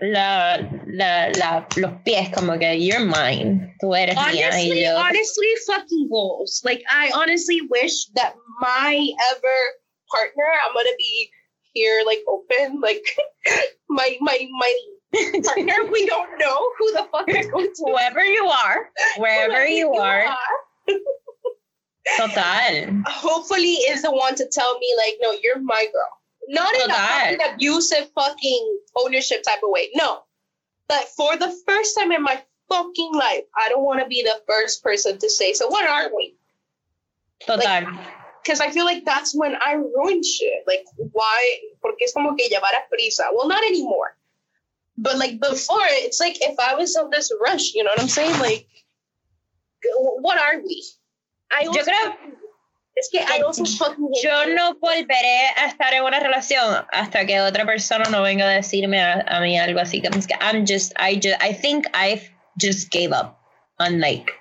[0.00, 3.74] la, la, la, los pies como que you're mine.
[3.80, 6.62] Tú eres Honestly, yo, honestly, fucking goals.
[6.64, 9.58] Like I honestly wish that my ever
[10.10, 11.30] partner, I'm gonna be
[11.72, 13.04] here like open, like
[13.88, 14.74] my my my
[15.44, 15.90] partner.
[15.90, 19.92] We don't know who the fuck is going to whoever you are, wherever whoever you
[19.92, 20.36] are, are,
[22.16, 23.02] total.
[23.06, 26.21] hopefully is the one to tell me like, no, you're my girl.
[26.52, 29.90] Not in an abusive fucking ownership type of way.
[29.94, 30.24] No.
[30.86, 34.38] But for the first time in my fucking life, I don't want to be the
[34.46, 36.36] first person to say, so what are we?
[37.46, 37.88] Total.
[38.44, 40.64] Because I feel like that's when I ruin shit.
[40.66, 41.58] Like, why?
[41.80, 43.24] Porque es como que llevar a prisa.
[43.34, 44.16] Well, not anymore.
[44.98, 48.08] But like before, it's like if I was on this rush, you know what I'm
[48.08, 48.38] saying?
[48.40, 48.66] Like,
[50.20, 50.84] what are we?
[51.50, 52.14] I yo creo
[52.94, 53.64] es que I also
[54.22, 58.50] yo no volveré a estar en una relación hasta que otra persona no venga a
[58.50, 60.02] decirme a, a mí algo así.
[60.40, 62.20] I'm just, I just, I think I
[62.60, 63.38] just gave up
[63.78, 64.32] on like.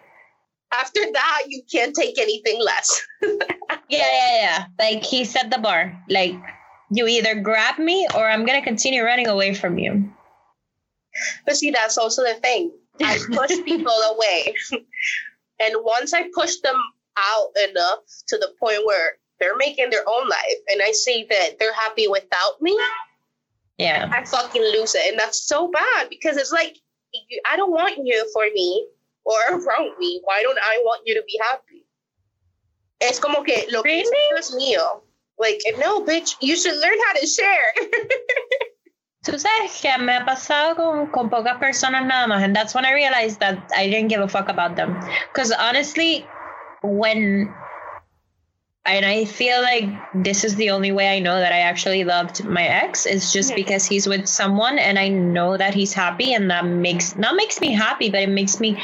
[0.74, 3.02] After that, you can't take anything less.
[3.22, 3.38] yeah,
[3.90, 4.66] yeah, yeah.
[4.80, 5.98] Like he set the bar.
[6.10, 6.36] Like
[6.92, 10.12] you either grab me or I'm gonna continue running away from you.
[11.46, 12.72] But see, that's also the thing.
[13.02, 14.56] I push people away.
[15.60, 16.76] And once I push them
[17.18, 21.58] out enough to the point where they're making their own life and I see that
[21.60, 22.78] they're happy without me,
[23.78, 25.10] yeah, I fucking lose it.
[25.10, 26.78] And that's so bad because it's like,
[27.50, 28.88] I don't want you for me
[29.26, 30.22] or around me.
[30.24, 31.86] Why don't I want you to be happy?
[33.02, 34.04] Es como que lo que
[34.38, 35.02] es mío.
[35.40, 37.74] Like, no, bitch, you should learn how to share.
[39.26, 42.86] Tú sabes que me ha pasado con, con pocas personas nada más, and that's when
[42.86, 45.00] I realized that I didn't give a fuck about them.
[45.32, 46.28] Because honestly,
[46.82, 47.54] when
[48.84, 52.44] and I feel like this is the only way I know that I actually loved
[52.44, 56.50] my ex is just because he's with someone and I know that he's happy and
[56.50, 58.82] that makes not makes me happy, but it makes me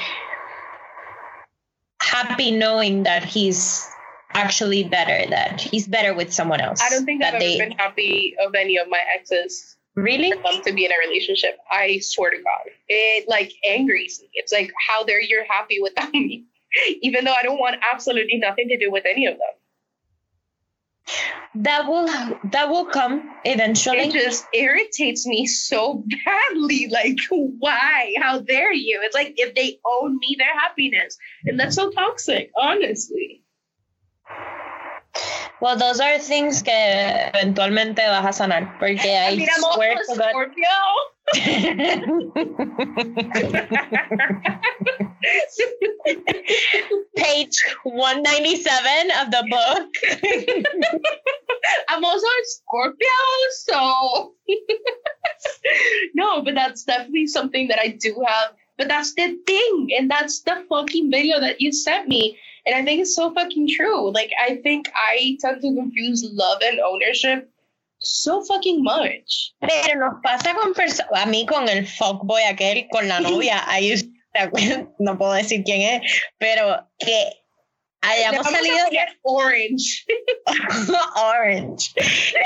[1.99, 3.89] happy knowing that he's
[4.33, 6.79] actually better, that he's better with someone else.
[6.81, 9.75] I don't think I've they, ever been happy of any of my exes.
[9.95, 10.31] Really?
[10.31, 11.57] For them to be in a relationship.
[11.71, 12.71] I swear to God.
[12.87, 14.29] It like angers me.
[14.33, 16.45] It's like how they're you're happy without me.
[17.01, 19.47] Even though I don't want absolutely nothing to do with any of them.
[21.55, 22.07] That will
[22.51, 23.99] that will come eventually.
[23.99, 26.88] It just irritates me so badly.
[26.97, 28.13] Like, why?
[28.19, 29.01] How dare you?
[29.03, 31.17] It's like if they own me their happiness.
[31.45, 33.43] And that's so toxic, honestly.
[35.59, 38.78] Well, those are things que eventualmente vas a sanar.
[38.80, 40.51] Porque I Miramos swear to God.
[47.18, 49.89] Page 197 of the book.
[51.89, 53.07] I'm also a Scorpio,
[53.65, 54.36] so
[56.13, 58.53] no, but that's definitely something that I do have.
[58.78, 62.38] But that's the thing, and that's the fucking video that you sent me
[62.68, 64.11] and I think it's so fucking true.
[64.11, 67.49] Like, I think I tend to confuse love and ownership
[67.99, 69.53] so fucking much.
[69.61, 73.63] Pero nos pasa con a mí con el fuckboy aquel, con la novia.
[73.68, 73.93] Ahí
[74.99, 77.32] no puedo decir quién es, pero que
[78.01, 78.78] hayamos salido.
[79.24, 80.05] Orange.
[81.15, 81.93] orange.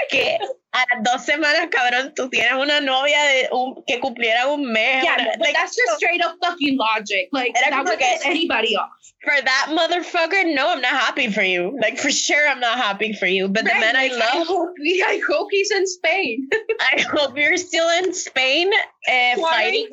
[0.10, 0.38] que
[0.74, 5.04] a las dos semanas, cabrón, tú tienes una novia de un, que cumpliera un mes.
[5.04, 7.28] Yeah, una, like, that's just straight up fucking logic.
[7.32, 8.90] Like, that would piss anybody off.
[9.24, 11.78] For that motherfucker, no, I'm not happy for you.
[11.82, 13.48] Like, for sure, I'm not happy for you.
[13.50, 14.30] But right, the man like, I love.
[14.34, 16.50] I hope, I hope he's in Spain.
[16.80, 18.72] I hope you're still in Spain.
[19.08, 19.90] Uh, fighting.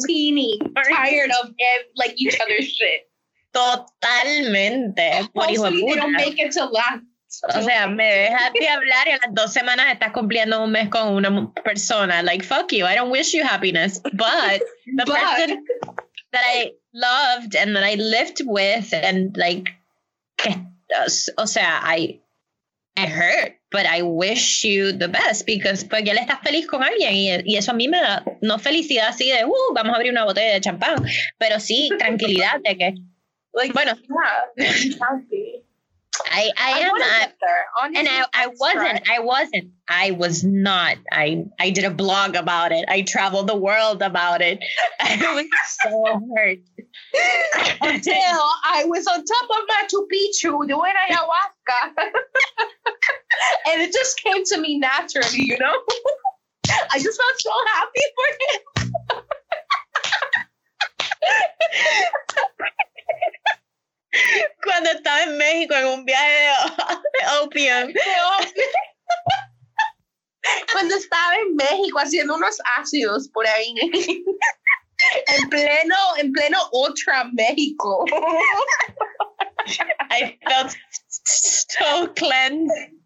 [0.88, 1.50] Tired of
[1.96, 3.08] like each other's shit.
[3.52, 5.28] Totalmente.
[5.34, 5.86] Por hijo de puta.
[5.86, 7.02] They don't make it to last
[7.54, 10.88] O sea, me dejas de hablar y a las dos semanas estás cumpliendo un mes
[10.88, 12.22] con una persona.
[12.22, 12.86] Like, fuck you.
[12.86, 14.00] I don't wish you happiness.
[14.02, 14.62] But
[14.96, 15.14] the but.
[15.14, 15.64] person
[16.32, 19.68] that I loved and that I lived with and like,
[21.36, 22.20] o sea, I,
[22.96, 27.14] I hurt, but I wish you the best because porque él está feliz con alguien
[27.14, 30.12] y, y, eso a mí me da, no felicidad así de, uh, vamos a abrir
[30.12, 31.04] una botella de champán,
[31.38, 32.94] pero sí tranquilidad de que,
[33.52, 33.92] like, bueno,
[34.56, 35.62] yeah,
[36.30, 36.92] I, I, I am
[37.80, 39.16] Honestly, and I, I wasn't, try.
[39.16, 40.96] I wasn't, I was not.
[41.12, 42.84] I, I did a blog about it.
[42.88, 44.58] I traveled the world about it.
[45.00, 45.46] I was
[45.82, 46.58] so hurt.
[47.80, 48.14] Until
[48.64, 51.94] I was on top of Machu Picchu doing ayahuasca,
[53.68, 55.44] and it just came to me naturally.
[55.44, 55.72] You know,
[56.92, 58.28] I just felt so happy for
[59.16, 59.24] him.
[64.64, 67.92] Cuando estaba en México en un viaje de, opium.
[70.72, 73.74] Cuando estaba en México haciendo unos ácidos por ahí.
[75.28, 78.04] En pleno, en pleno Ultra México.
[80.10, 80.74] I felt
[81.24, 82.98] so cleansed.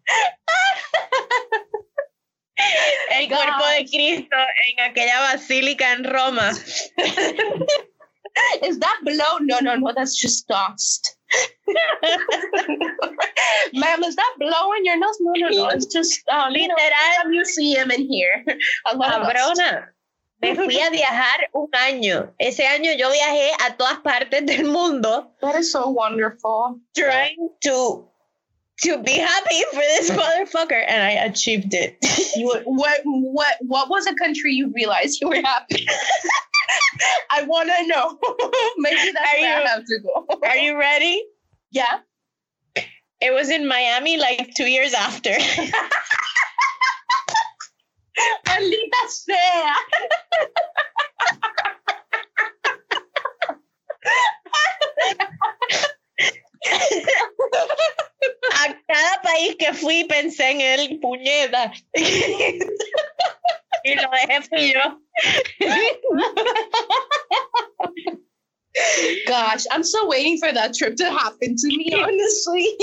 [3.11, 4.35] El cuerpo de Cristo
[4.67, 6.51] en aquella basílica en Roma.
[8.63, 9.37] Is that blow?
[9.41, 11.17] No, no, no, that's just dust.
[13.73, 15.17] Ma'am, is that blowing your nose?
[15.19, 15.69] No, no, no.
[15.69, 16.77] It's just uh, literal
[17.29, 18.45] museum in here.
[18.91, 19.87] A lot Cabrona.
[20.41, 22.33] Me fui a viajar un año.
[22.37, 25.31] Ese año yo viajé a todas partes del mundo.
[25.41, 26.81] That is so wonderful.
[26.95, 28.05] Trying to
[28.81, 31.97] to be happy for this motherfucker, and I achieved it.
[32.35, 32.63] what
[33.05, 35.87] what what was a country you realized you were happy?
[37.29, 38.17] I want to know.
[38.77, 40.27] Maybe that's are where you, I have to go.
[40.47, 41.23] are you ready?
[41.71, 41.99] Yeah.
[43.21, 45.31] It was in Miami like two years after.
[48.47, 49.73] Maldita sea.
[58.55, 61.73] A cada país que fui pensé en él, puñeta.
[61.93, 62.59] y
[63.95, 65.02] lo dejé frío.
[69.27, 72.75] Gosh, I'm still waiting for that trip to happen to me, honestly.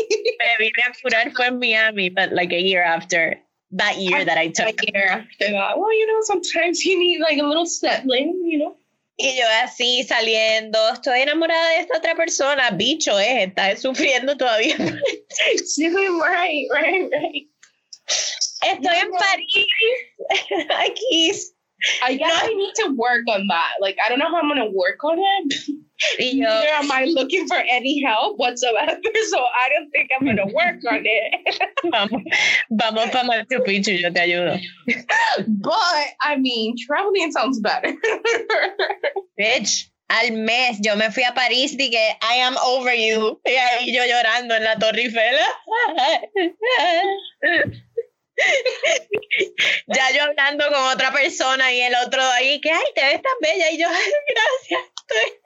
[0.58, 3.40] Me vine a curar fue en Miami, but like a year after
[3.72, 4.82] that year that I took.
[4.82, 5.78] A year after that.
[5.78, 8.76] Well, you know, sometimes you need like a little settling, you know.
[9.22, 14.76] Y yo así saliendo, estoy enamorada de esta otra persona, bicho, eh, está sufriendo todavía.
[15.66, 17.46] sí, right, right, right.
[18.62, 19.66] Estoy en París,
[20.78, 21.32] aquí.
[22.02, 23.72] I guess I need to work on that.
[23.80, 25.54] Like, I don't know how I'm gonna work on it.
[26.18, 28.96] Yo, am I looking for any help whatsoever?
[29.30, 31.60] So I don't think I'm gonna work on it.
[31.90, 32.22] vamos,
[32.70, 34.60] vamos para Machu Picchu, yo te ayudo.
[35.46, 37.92] But I mean, traveling sounds better.
[39.38, 43.40] Bitch, al mes yo me fui a París y que I am over you.
[43.46, 45.38] Y ahí yo llorando en la Torre Eiffel.
[49.86, 53.32] ya yo hablando con otra persona y el otro ahí que ay te ves tan
[53.40, 55.40] bella y yo gracias estoy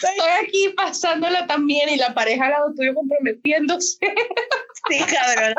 [0.00, 3.98] Estoy aquí pasándola también y la pareja al lado tuyo comprometiéndose.
[4.88, 5.54] Sí, cabrón.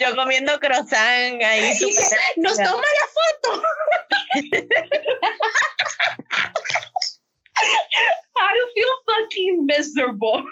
[0.00, 1.72] Yo comiendo croissant ahí.
[2.36, 3.62] Nos toma la foto.
[8.36, 10.44] I feel fucking miserable.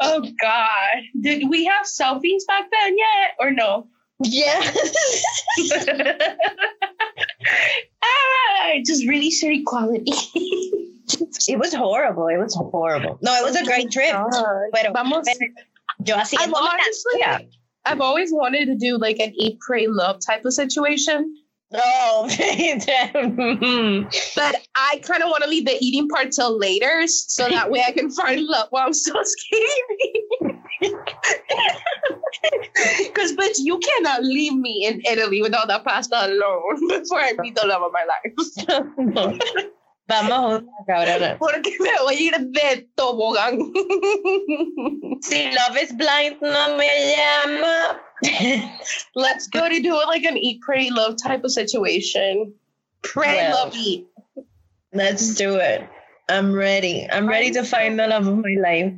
[0.00, 1.02] oh God.
[1.20, 3.88] Did we have selfies back then yet or no?
[4.22, 4.60] Yeah.
[8.02, 10.04] ah, just really shitty quality.
[11.48, 12.28] it was horrible.
[12.28, 13.18] It was horrible.
[13.22, 14.14] No, it was a great trip.
[14.72, 15.26] But Vamos.
[16.04, 16.36] yo así.
[16.38, 17.38] I've, honestly, yeah.
[17.84, 21.36] I've always wanted to do like an eat, pray, love type of situation.
[21.76, 22.28] Oh,
[24.36, 27.82] but I kind of want to leave the eating part till later, so that way
[27.86, 30.60] I can find love while I'm still skinny.
[32.98, 37.32] Because, bitch, you cannot leave me in Italy with all that pasta alone before I
[37.38, 38.32] meet the love of my life.
[40.08, 41.38] Vamos cabrona.
[41.38, 43.72] Porque me voy a ir de tobogán.
[45.22, 48.00] Si Love is Blind no me llama.
[49.14, 52.52] Let's go to do it like an eat, pray, love type of situation.
[53.02, 54.06] Pray, well, love, eat.
[54.92, 55.88] Let's do it.
[56.28, 57.06] I'm ready.
[57.10, 58.92] I'm ready to find the love of my life.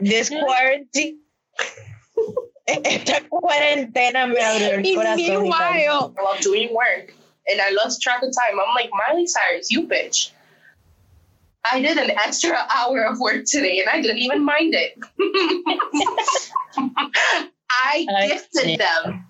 [0.00, 1.19] This quarantine.
[2.66, 5.16] Esta cuarentena me abrió el corazón.
[5.16, 7.12] Meanwhile, while doing work,
[7.50, 10.30] and I lost track of time, I'm like, Miley Cyrus, you bitch.
[11.64, 14.98] I did an extra hour of work today and I didn't even mind it.
[17.70, 19.26] I gifted them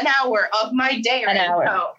[0.00, 1.22] an hour of my day.
[1.22, 1.64] An right hour.
[1.64, 1.94] Now.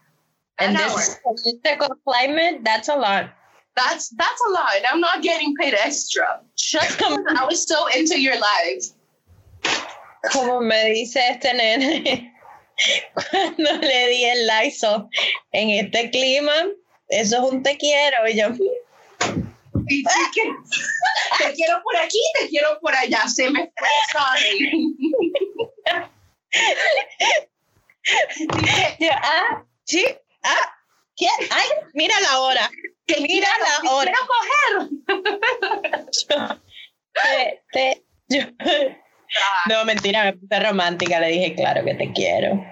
[0.59, 1.20] And an this
[1.66, 1.89] hour.
[2.05, 3.30] climate, that's a lot.
[3.76, 4.74] That's that's a lot.
[4.89, 6.39] I'm not getting paid extra.
[6.55, 8.86] Just I was so into your life.
[10.32, 12.34] Como me dice este nene,
[13.13, 15.07] cuando le di el Lysol
[15.51, 16.53] en este clima,
[17.09, 18.28] eso es un te quiero.
[18.28, 18.47] Y yo,
[21.38, 23.28] te quiero por aquí, te quiero por allá.
[23.28, 23.89] Se me fue,
[29.11, 30.05] ah, sí,
[30.43, 30.76] ah,
[31.15, 31.28] ¿qué?
[31.49, 32.69] Ay, mira la hora.
[33.07, 34.11] Que mira la hora.
[34.11, 34.28] Quiero
[38.28, 39.05] coger.
[39.69, 41.19] No, mentira, me puse romántica.
[41.19, 42.63] Le dije, claro que te quiero.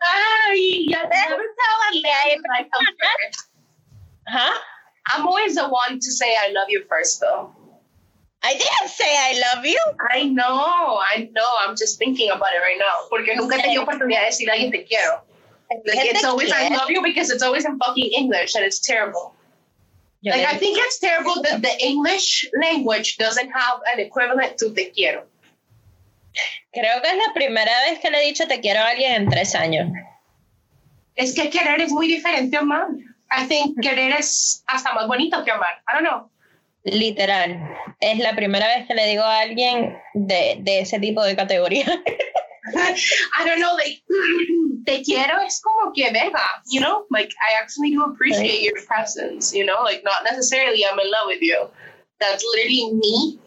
[0.00, 1.08] Ay, ya.
[4.28, 4.58] Huh?
[5.06, 7.50] I'm always the one to say I love you first, though.
[8.42, 9.78] I didn't say I love you.
[10.10, 11.50] I know, I know.
[11.66, 13.08] I'm just thinking about it right now.
[13.10, 15.22] Porque nunca he tenido oportunidad de decir a alguien te quiero.
[15.70, 19.34] Like, it's always I love you because it's always in fucking English and it's terrible.
[20.22, 24.90] Like I think it's terrible that the English language doesn't have an equivalent to te
[24.90, 25.24] quiero.
[26.74, 29.28] Creo que es la primera vez que le he dicho te quiero a alguien en
[29.30, 29.90] tres años.
[31.16, 32.88] Es que querer es muy diferente a amar.
[33.30, 35.82] I think querer es hasta más bonito que amar.
[35.88, 36.30] I don't know.
[36.84, 37.58] Literal.
[38.00, 41.86] Es la primera vez que le digo a alguien de, de ese tipo de categoría.
[42.76, 44.02] I don't know, like,
[44.86, 47.04] te quiero es como que verga, you know?
[47.10, 49.82] Like, I actually do appreciate your presence, you know?
[49.82, 51.68] Like, not necessarily I'm in love with you.
[52.20, 53.38] That's literally me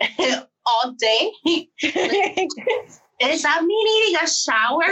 [0.66, 1.32] all day.
[3.20, 4.84] is that me needing a shower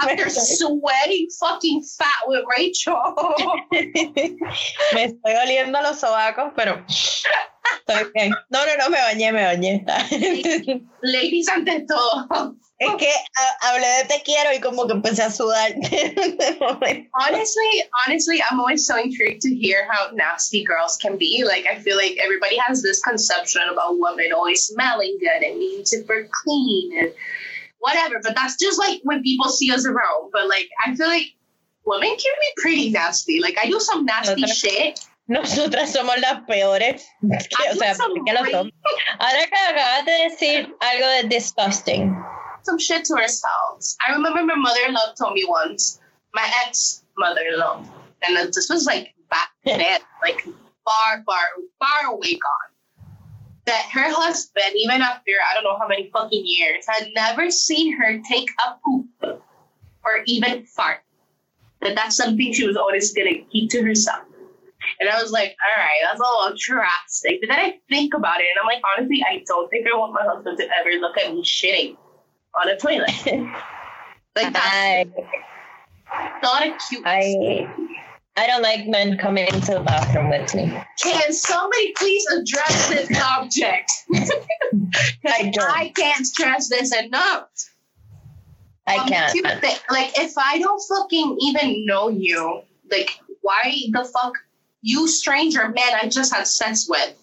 [0.00, 2.96] after sweating fucking fat with Rachel?
[3.72, 6.84] me estoy oliendo los sobacos, pero
[7.78, 8.32] estoy bien.
[8.50, 9.84] No, no, no, me bañé, me bañé.
[11.02, 12.56] Ladies ante todo.
[12.80, 13.12] Es que
[13.60, 15.74] hablé de te quiero y como que empecé a sudar.
[17.12, 21.44] honestly, honestly, I'm always so intrigued to hear how nasty girls can be.
[21.44, 25.84] Like, I feel like everybody has this conception about women always smelling good and being
[25.84, 27.12] super clean and
[27.80, 28.18] whatever.
[28.22, 30.30] But that's just like when people see us around.
[30.32, 31.26] But like, I feel like
[31.84, 33.40] women can be pretty nasty.
[33.40, 35.00] Like, I do some nasty shit.
[35.30, 37.06] Nosotras somos las peores.
[37.22, 37.94] o sea,
[38.26, 38.72] que lo somos.
[39.20, 42.16] Ahora que acabas de decir algo de disgusting.
[42.62, 43.96] some shit to ourselves.
[44.06, 46.00] I remember my mother-in-law told me once,
[46.34, 47.84] my ex-mother-in-law,
[48.22, 50.42] and this was like back then, like
[50.84, 51.38] far, far,
[51.78, 53.06] far away gone,
[53.66, 57.96] that her husband, even after I don't know how many fucking years, had never seen
[57.96, 59.06] her take a poop
[60.04, 61.04] or even fart.
[61.82, 64.24] That that's something she was always gonna keep to herself.
[64.98, 67.40] And I was like, all right, that's a little drastic.
[67.40, 70.14] But then I think about it, and I'm like, honestly, I don't think I want
[70.14, 71.96] my husband to ever look at me shitting
[72.60, 73.10] on a toilet.
[74.36, 75.10] like that's
[76.42, 77.02] not a cute.
[77.04, 77.68] I
[78.36, 80.72] I don't like men coming into the bathroom with me.
[81.02, 83.90] Can somebody please address this object?
[85.26, 85.70] I don't.
[85.70, 87.48] I can't stress this enough.
[88.86, 89.62] I um, can't.
[89.90, 94.34] Like if I don't fucking even know you, like why the fuck
[94.82, 97.14] you stranger man I just had sex with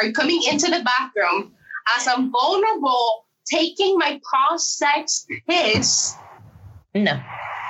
[0.00, 1.52] are coming into the bathroom
[1.96, 6.14] as I'm vulnerable taking my cross-sex piss.
[6.94, 7.20] No.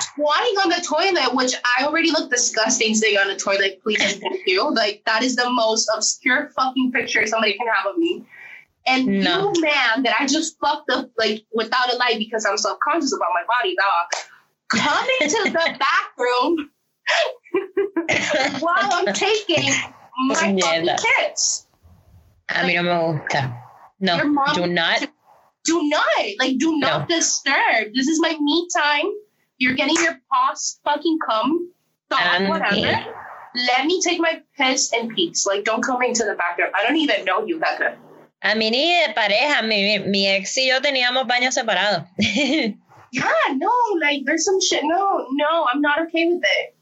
[0.00, 4.20] Squatting on the toilet, which I already look disgusting sitting on the toilet, please and
[4.20, 4.72] thank you.
[4.72, 8.24] Like that is the most obscure fucking picture somebody can have of me.
[8.86, 9.52] And no.
[9.54, 13.28] you man that I just fucked up like without a light because I'm self-conscious about
[13.34, 14.26] my body, dog.
[14.68, 15.78] Come into the
[16.16, 16.70] bathroom
[18.60, 19.72] while I'm taking
[20.28, 21.66] my yeah, kids.
[22.48, 23.62] A mí no me gusta.
[23.98, 24.18] No,
[24.54, 25.08] do not
[25.64, 26.04] do not
[26.38, 27.16] like do not no.
[27.16, 27.94] disturb.
[27.94, 29.06] This is my me time.
[29.58, 31.72] You're getting your paws fucking come.
[32.10, 32.86] Dog, whatever.
[32.86, 33.04] Eh.
[33.54, 35.46] Let me take my piss and peace.
[35.46, 36.70] Like don't come into the bathroom.
[36.74, 37.96] I don't even know you, Becca.
[38.42, 42.06] A mí ni de pareja, mi, mi ex y yo teníamos baños separados.
[42.18, 44.82] yeah, no, like there's some shit.
[44.84, 46.75] No, no, I'm not okay with it.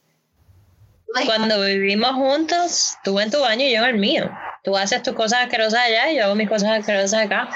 [1.26, 4.30] Cuando vivimos juntos, tú en tu baño y yo en el mío.
[4.62, 7.48] Tú haces tus cosas asquerosas allá y yo hago mis cosas asquerosas acá.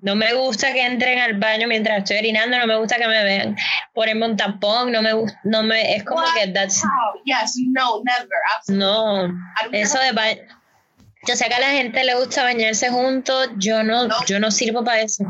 [0.00, 3.24] No me gusta que entren al baño mientras estoy orinando, no me gusta que me
[3.24, 3.56] vean
[3.94, 6.82] ponerme un tampón, no me gusta, no me, es como que that's...
[7.24, 8.28] Yes, no, never,
[8.68, 9.28] No,
[9.72, 10.40] eso de baño...
[11.26, 14.84] Yo sé que a la gente le gusta bañarse juntos, yo no, yo no sirvo
[14.84, 15.24] para eso.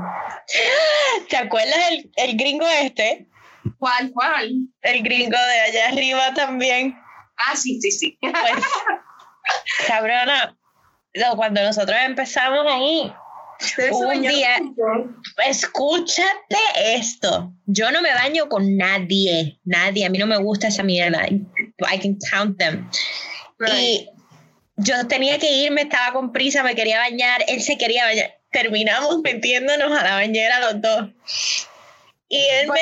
[1.30, 3.26] ¿Te acuerdas el, el gringo este?
[3.78, 4.50] ¿Cuál, cuál?
[4.82, 6.98] El gringo de allá arriba también.
[7.38, 8.18] Ah, sí, sí, sí.
[8.28, 10.58] Pues, cabrona,
[11.36, 13.10] cuando nosotros empezamos ahí,
[13.90, 14.60] un día,
[15.46, 17.52] escúchate esto.
[17.66, 20.06] Yo no me baño con nadie, nadie.
[20.06, 21.26] A mí no me gusta esa mierda.
[21.26, 22.88] I can count them.
[23.80, 24.08] Y
[24.76, 28.36] yo tenía que irme, estaba con prisa, me quería bañar, él se quería bañar.
[28.52, 31.10] Terminamos metiéndonos a la bañera los dos.
[32.28, 32.80] Y él me.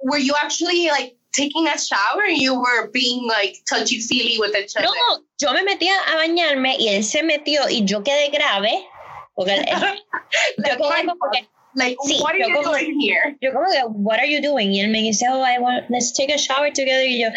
[0.00, 4.76] Were you actually like taking a shower you were being like touchy feely with each
[4.76, 4.86] other?
[4.86, 8.86] No, yo me metía a bañarme y él se metió y yo quedé grave
[9.34, 9.64] porque
[10.58, 13.36] yo como que, like, sí, what are you como, doing here?
[13.40, 14.72] Yo como que, what are you doing?
[14.72, 17.04] Y él me dice, oh, I want, let's take a shower together.
[17.04, 17.30] Y yo,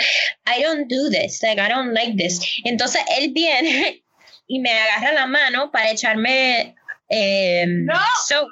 [0.46, 2.40] I don't do this, like, I don't like this.
[2.66, 4.04] Entonces él viene
[4.48, 6.76] y me agarra la mano para echarme
[7.10, 8.00] eh, no.
[8.26, 8.48] So,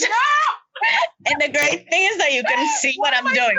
[0.00, 0.06] no.
[1.26, 3.58] And the great thing is that you can see what, what I'm doing.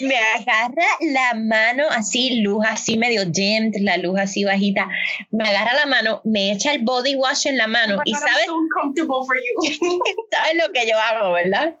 [0.00, 4.88] Me agarra la mano así, luz así medio dimmed, la luz así bajita.
[5.30, 8.46] Me agarra la mano, me echa el body wash en la mano oh y sabes.
[8.46, 10.02] for you.
[10.32, 11.76] ¿Sabes lo que yo hago, verdad?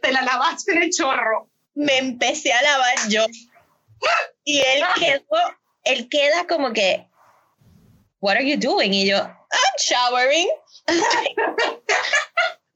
[0.00, 1.50] Te la lavaste en el chorro.
[1.74, 3.26] Me empecé a lavar yo.
[4.44, 5.38] Y él quedó,
[5.84, 7.06] él queda como que,
[8.24, 8.94] What are you doing?
[8.94, 10.48] Y yo, I'm showering.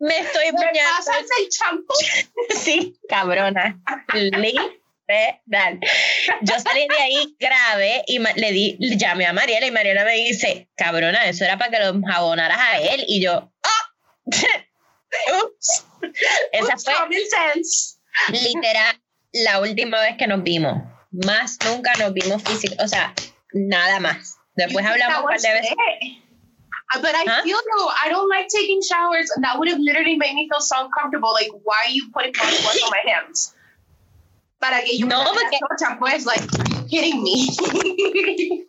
[0.01, 0.73] Me estoy bañando.
[0.73, 1.95] ¿Me pasas el champú?
[2.61, 3.79] sí, cabrona.
[4.15, 5.81] Literal.
[6.43, 10.69] Yo salí de ahí grave y le di, llamé a Mariela y Mariela me dice,
[10.77, 13.05] cabrona, eso era para que lo jabonaras a él.
[13.09, 13.95] Y yo, ¡ah!
[15.43, 15.87] Ups.
[16.53, 16.95] Esa fue
[18.29, 19.01] literal
[19.33, 20.83] la última vez que nos vimos.
[21.11, 23.15] Más nunca nos vimos físico, o sea,
[23.53, 24.37] nada más.
[24.55, 25.75] Después hablamos un par de veces.
[27.01, 27.43] But I huh?
[27.43, 30.61] feel though I don't like taking showers, and that would have literally made me feel
[30.61, 31.33] so uncomfortable.
[31.33, 33.55] Like, why are you putting body wash on my hands?
[34.61, 35.59] Para que yo no, porque...
[35.99, 37.47] pues, like, are you kidding me?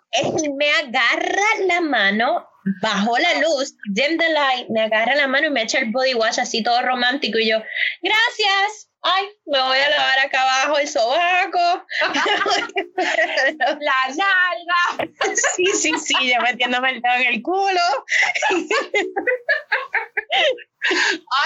[0.57, 2.45] me agarra la mano
[2.82, 6.13] bajo la luz, dim the light, me agarra la mano y me echa el body
[6.13, 7.57] wash así todo romántico y yo,
[8.03, 11.86] gracias ay, me voy a lavar acá abajo el sobaco,
[13.80, 15.10] la nalga.
[15.56, 17.82] Sí, sí, sí, ya metiéndome el dedo en el culo.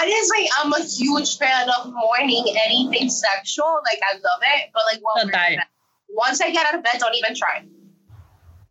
[0.00, 3.82] Honestly, I'm a huge fan of morning anything sexual.
[3.84, 4.70] Like, I love it.
[4.72, 5.28] But, like, well,
[6.08, 7.64] once I get out of bed, don't even try.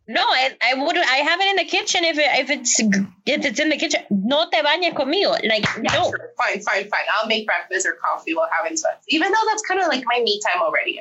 [0.06, 0.98] No, I, I would.
[0.98, 4.02] I have it in the kitchen if it, if it's if it's in the kitchen.
[4.10, 5.30] No te bañes conmigo.
[5.48, 6.10] Like yeah, no.
[6.10, 6.30] Sure.
[6.36, 7.06] Fine, fine, fine.
[7.14, 9.04] I'll make breakfast or coffee while having sex.
[9.08, 11.00] Even though that's kind of like my me time already.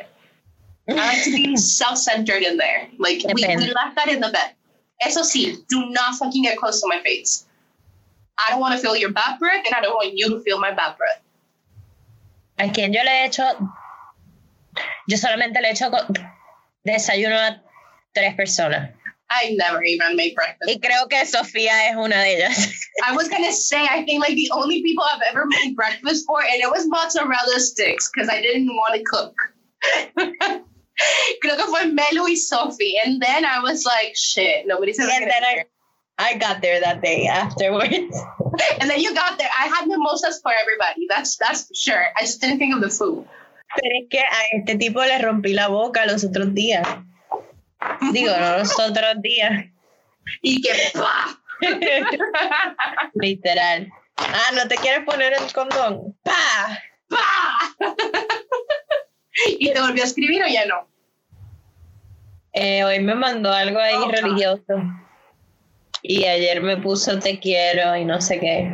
[0.89, 2.88] I like to be self-centered in there.
[2.97, 4.56] Like we, we left that in the bed.
[5.01, 7.45] Eso sí, do not fucking get close to my face.
[8.38, 10.60] I don't want to feel your bad breath, and I don't want you to feel
[10.60, 11.22] my bad breath.
[12.58, 13.43] A quien yo le he hecho,
[15.08, 15.91] yo solamente le he hecho
[16.86, 17.62] desayuno a
[18.14, 18.93] tres personas.
[19.30, 20.70] I never even make breakfast.
[20.70, 22.74] Y creo que Sofía es una de ellas.
[23.03, 26.41] I was gonna say, I think like the only people I've ever made breakfast for,
[26.41, 29.34] and it was mozzarella sticks because I didn't want to cook.
[31.41, 35.11] creo que fue Melu y Sophie, and then I was like, shit, nobody's ever.
[35.11, 35.66] And then I,
[36.20, 37.89] I got there that day afterwards.
[38.80, 39.49] and then you got there.
[39.57, 41.07] I had mimosas for everybody.
[41.09, 42.05] That's that's for sure.
[42.16, 43.26] I just didn't think of the food.
[43.76, 46.86] Pero es que a este tipo le rompí la boca los otros días.
[48.12, 49.66] Digo, los otros días.
[50.42, 51.40] Y que ¡pa!
[53.16, 53.92] Literal.
[54.18, 56.16] Ah, ¿no te quieres poner el condón?
[56.24, 56.80] ¡Pa!
[57.10, 57.96] ¡Pa!
[59.48, 60.88] ¿Y te volvió a escribir o ya no?
[62.54, 64.76] Eh, hoy me mandó algo ahí oh, religioso.
[66.04, 68.72] Y ayer me puso te quiero y no sé qué.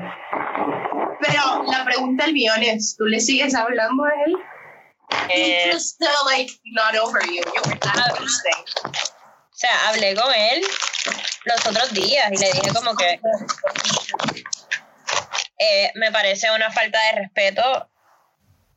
[1.22, 4.36] Pero la pregunta del millón es, ¿tú le sigues hablando a él?
[5.30, 7.42] Eh, just like not over you.
[7.54, 10.64] You were O sea, hablé con él
[11.46, 13.20] los otros días y le dije como que
[15.60, 17.90] eh, me parece una falta de respeto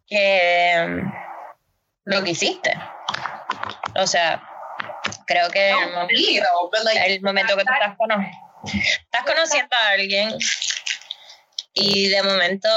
[0.06, 1.12] que mm,
[2.06, 2.74] lo que hiciste.
[3.96, 4.42] O sea,
[5.26, 7.96] creo que el, momento que tú estás,
[8.64, 10.36] estás conociendo a alguien
[11.74, 12.68] y de momento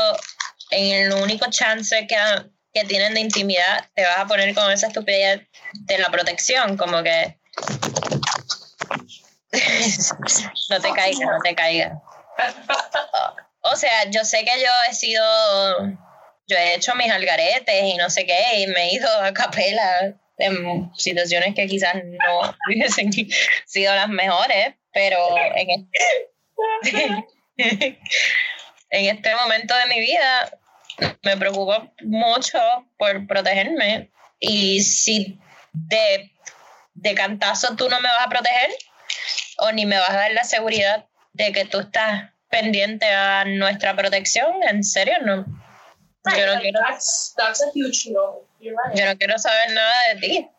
[0.72, 2.16] en el único chance que,
[2.76, 5.48] que tienen de intimidad, te vas a poner con esa estupidez
[5.86, 7.38] de la protección, como que
[10.70, 11.94] no te caigas, no te caigas.
[13.62, 15.24] O sea, yo sé que yo he sido,
[16.48, 20.14] yo he hecho mis algaretes y no sé qué, y me he ido a capela
[20.38, 23.10] en situaciones que quizás no hubiesen
[23.66, 25.18] sido las mejores, pero
[25.56, 25.88] en
[26.84, 27.06] este,
[28.90, 30.52] en este momento de mi vida
[31.24, 32.60] me preocupo mucho
[32.98, 35.40] por protegerme y si
[35.74, 36.32] de,
[36.94, 38.70] de cantazo tú no me vas a proteger
[39.58, 43.96] o ni me vas a dar la seguridad de que tú estás pendiente a nuestra
[43.96, 45.46] protección, en serio no.
[46.38, 46.80] yo, no quiero,
[48.96, 50.50] yo no quiero saber nada de ti.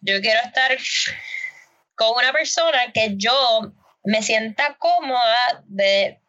[0.00, 0.76] Yo quiero estar
[1.94, 3.72] con una persona que yo
[4.04, 6.20] me sienta cómoda de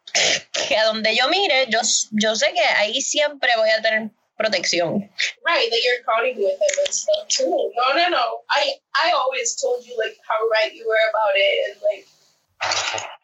[0.52, 1.80] que a donde yo mire, yo,
[2.12, 5.10] yo sé que ahí siempre voy a tener protección.
[5.44, 7.72] Right, that you're crowding with him and stuff too.
[7.76, 8.42] No, no, no.
[8.50, 12.06] I I always told you like how right you were about it and like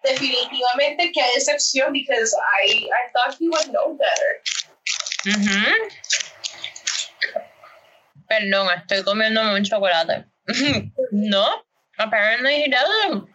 [0.05, 4.41] definitivamente que decepción because I I thought you would know better.
[5.25, 5.75] Mhm.
[8.29, 10.25] Perdón, estoy comiendo mucho chocolate.
[11.13, 11.63] no,
[11.99, 13.29] apparently he doesn't.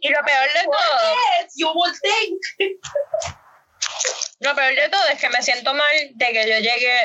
[0.00, 1.46] Y lo peor de todo.
[1.56, 2.40] you would think.
[4.40, 6.98] Lo peor de todo es que me siento mal de que yo llegue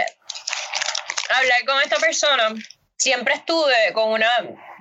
[1.30, 2.56] a hablar con esta persona.
[2.98, 4.30] Siempre estuve con una,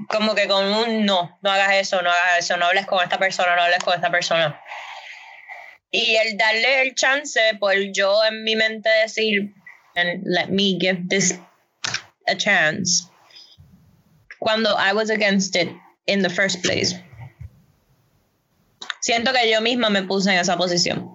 [0.09, 3.19] como que con un no, no hagas eso, no hagas eso, no hables con esta
[3.19, 4.61] persona, no hables con esta persona.
[5.91, 9.53] Y el darle el chance por yo en mi mente decir,
[9.97, 11.35] and let me give this
[12.29, 13.09] a chance.
[14.39, 15.71] Cuando I was against it
[16.07, 16.95] in the first place.
[19.05, 21.13] Siento que yo misma me puse en esa posición.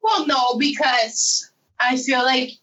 [0.00, 2.56] Well, no, because I feel like,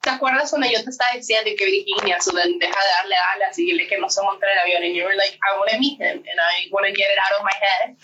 [0.00, 3.58] ¿te acuerdas cuando yo te estaba diciendo que Virginia, so then deja de darle alas
[3.58, 4.82] y dile que no se monte el avión?
[4.82, 7.18] And you were like, I want to meet him and I want to get it
[7.20, 7.94] out of my head.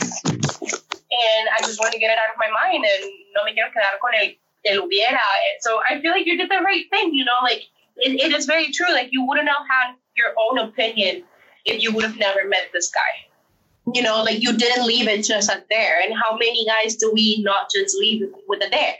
[1.09, 3.71] And I just want to get it out of my mind and no me quiero
[3.73, 4.37] quedar con el,
[4.67, 5.25] el hubiera.
[5.61, 7.65] So I feel like you did the right thing, you know, like
[8.05, 8.93] it, it is very true.
[8.93, 11.25] Like you wouldn't have had your own opinion
[11.65, 13.27] if you would have never met this guy.
[13.95, 16.01] You know, like you didn't leave it just at there.
[16.01, 18.97] And how many guys do we not just leave with a there?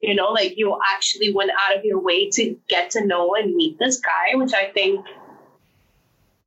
[0.00, 3.54] You know, like you actually went out of your way to get to know and
[3.54, 5.06] meet this guy, which I think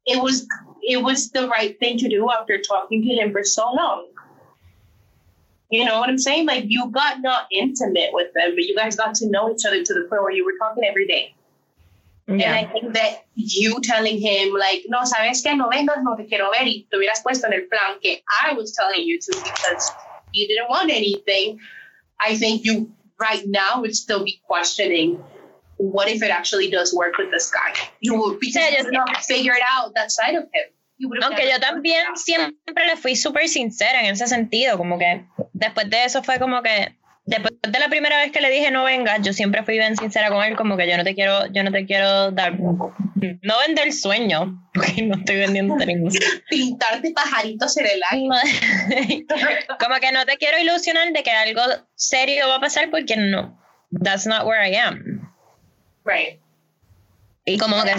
[0.06, 0.48] it was
[0.84, 4.08] it was the right thing to do after talking to him for so long.
[5.70, 6.46] You know what I'm saying?
[6.46, 9.84] Like you got not intimate with them, but you guys got to know each other
[9.84, 11.34] to the point where you were talking every day.
[12.28, 12.56] Yeah.
[12.56, 16.26] And I think that you telling him like, no, sabes que no vengas, no te
[16.26, 19.38] quiero ver, y te hubieras puesto en el plan que I was telling you to
[19.44, 19.92] because
[20.34, 21.60] you didn't want anything.
[22.20, 25.24] I think you right now would still be questioning
[25.78, 27.74] what if it actually does work with this guy?
[28.02, 30.74] You would be yeah, not figured out that side of him.
[31.22, 36.06] Aunque yo también siempre le fui súper sincera en ese sentido, como que después de
[36.06, 36.96] eso fue como que
[37.28, 40.30] después de la primera vez que le dije no vengas, yo siempre fui bien sincera
[40.30, 43.94] con él, como que yo no te quiero, yo no te quiero dar, no vender
[43.94, 46.12] sueño, porque no estoy vendiendo ningún.
[46.50, 49.26] Pintarte pajaritos en el aire.
[49.80, 51.62] como que no te quiero ilusionar de que algo
[51.96, 53.60] serio va a pasar porque no,
[54.04, 55.34] that's not where I am.
[56.06, 56.40] Right.
[57.46, 57.96] Y como que,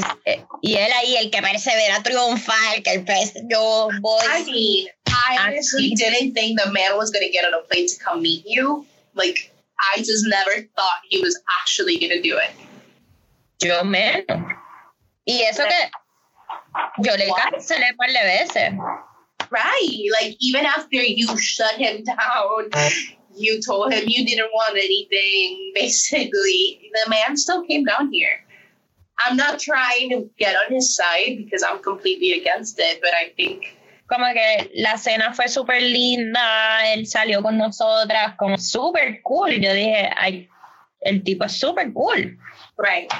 [0.61, 4.20] y él ahí, el que persevera triunfar, que el pez, yo voy.
[4.26, 7.87] I mean, I honestly didn't think the man was going to get on a plane
[7.87, 8.85] to come meet you.
[9.18, 9.52] Like,
[9.94, 12.50] I just never thought he was actually going to do it.
[13.60, 14.24] Yo menos.
[15.26, 18.72] Y eso que yo le cancelé par de veces.
[19.50, 20.10] Right.
[20.12, 22.70] Like, even after you shut him down,
[23.34, 28.44] you told him you didn't want anything, basically, the man still came down here.
[29.26, 33.32] I'm not trying to get on his side because I'm completely against it, but I
[33.36, 33.78] think
[34.09, 39.61] como que la cena fue súper linda, él salió con nosotras, como súper cool.
[39.61, 40.48] Yo dije, ay,
[41.00, 42.38] el tipo es súper cool.
[42.78, 43.12] Right.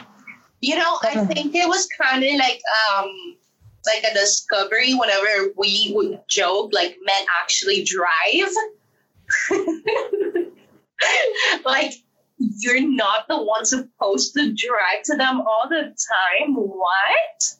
[0.61, 2.61] You know, I think it was kind of like
[2.91, 3.37] um
[3.87, 8.51] like a discovery whenever we would joke like men actually drive.
[11.65, 11.95] like
[12.39, 16.55] you're not the one supposed to drive to them all the time.
[16.55, 17.58] What?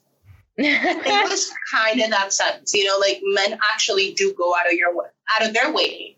[0.59, 4.73] It was kind of that sense, you know, like men actually do go out of
[4.73, 4.91] your
[5.35, 6.17] out of their way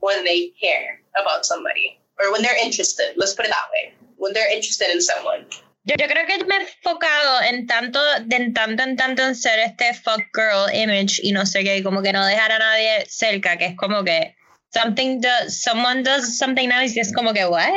[0.00, 3.14] when they care about somebody or when they're interested.
[3.16, 3.94] Let's put it that way.
[4.16, 5.46] When they're interested in someone.
[5.84, 7.98] Yo, yo creo que me he enfocado en tanto,
[8.30, 12.02] en tanto, en tanto en ser este fuck girl image y no sé qué, como
[12.02, 14.36] que no dejar a nadie cerca, que es como que
[14.74, 17.72] something does, someone does something nice y es como que, what?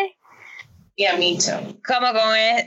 [0.98, 1.80] Yeah, me too.
[1.86, 2.66] Como con es,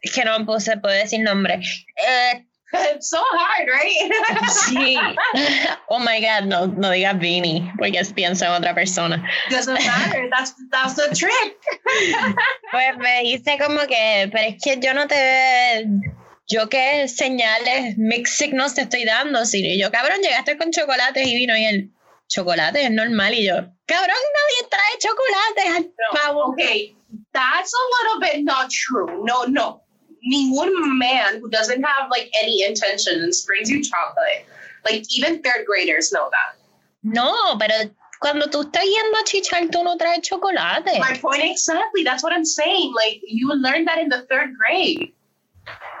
[0.00, 1.60] que no se puede decir nombre.
[1.96, 4.12] Eh, It's so hard, right?
[4.50, 4.98] sí.
[5.88, 9.22] Oh my God, no, no digas Vinny, porque pienso en otra persona.
[9.50, 11.56] Doesn't matter, that's, that's the trick.
[12.70, 15.86] pues me dice como que, pero es que yo no te.
[16.50, 21.34] Yo qué señales, mix signals te estoy dando, Y Yo, cabrón, llegaste con chocolates y
[21.34, 21.90] vino y el
[22.28, 23.34] chocolate es normal.
[23.34, 23.54] Y yo,
[23.86, 25.90] cabrón, nadie trae chocolates
[26.24, 26.96] no, Okay,
[27.32, 29.24] that's a little bit not true.
[29.24, 29.82] No, no.
[30.26, 34.46] Ningún man who doesn't have like any intentions brings you chocolate.
[34.84, 36.58] Like even third graders know that.
[37.02, 37.90] No, pero
[38.20, 40.98] cuando tú estás yendo a chichar, tú no traes chocolate.
[40.98, 42.02] My point exactly.
[42.04, 42.92] That's what I'm saying.
[42.94, 45.12] Like you learned that in the third grade.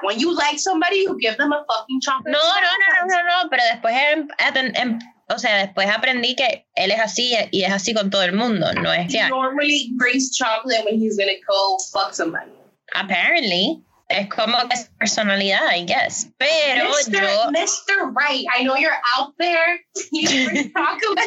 [0.02, 2.32] When you like somebody, you give them a fucking chocolate.
[2.32, 3.48] No, no, no, no, no, no.
[3.50, 4.98] Pero después en, en, en
[5.30, 8.72] o sea, después aprendí que él es así y es así con todo el mundo,
[8.74, 12.50] no es He normally brings chocolate when he's gonna go fuck somebody.
[12.94, 13.82] Apparently.
[14.08, 16.28] Es como que es personalidad, I guess.
[16.38, 17.12] Pero Mr.
[17.12, 17.50] yo...
[17.50, 18.14] Mr.
[18.14, 19.80] Right, I know you're out there.
[20.12, 20.70] You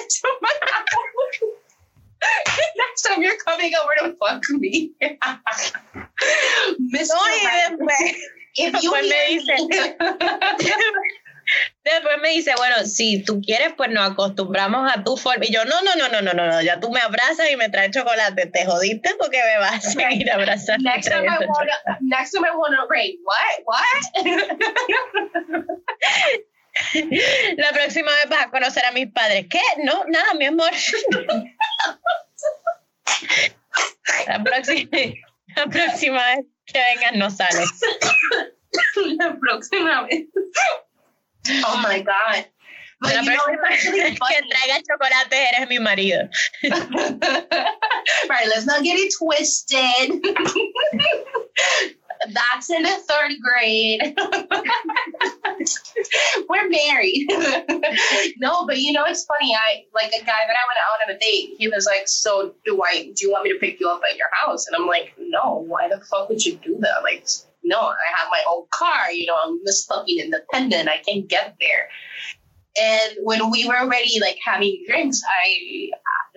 [0.09, 0.85] to my house.
[2.77, 4.91] Next time you're coming over to fuck me.
[5.01, 5.75] Mr.
[7.09, 8.15] No, right.
[8.55, 9.47] If you me
[11.83, 15.45] Después me dice, bueno, si tú quieres, pues nos acostumbramos a tu forma.
[15.45, 17.69] Y yo, no, no, no, no, no, no, no, ya tú me abrazas y me
[17.69, 18.45] traes chocolate.
[18.47, 20.89] Te jodiste porque me vas a seguir abrazando.
[20.89, 23.17] Next time I wanna, next time I wanna rain.
[23.23, 23.63] What?
[23.65, 24.01] What?
[27.57, 29.47] La próxima vez vas a conocer a mis padres.
[29.49, 29.59] ¿Qué?
[29.83, 30.71] No, nada, mi amor.
[34.27, 34.89] La próxima,
[35.55, 37.69] la próxima vez que vengas no sales.
[39.17, 40.27] La próxima vez.
[41.49, 42.45] Oh my God.
[43.01, 46.29] But la persona que traiga chocolate eres mi marido.
[48.29, 50.21] right, let's not get it twisted.
[52.33, 54.15] That's in the third grade.
[56.47, 57.27] We're married.
[58.37, 59.55] no, but you know it's funny.
[59.55, 61.55] I like a guy that I went out on a date.
[61.57, 63.11] He was like, "So do I?
[63.15, 65.63] Do you want me to pick you up at your house?" And I'm like, "No.
[65.67, 67.01] Why the fuck would you do that?
[67.01, 67.25] Like,
[67.63, 69.11] no, I have my own car.
[69.11, 70.89] You know, I'm just fucking independent.
[70.89, 71.89] I can get there.
[72.81, 75.89] And when we were already like having drinks, I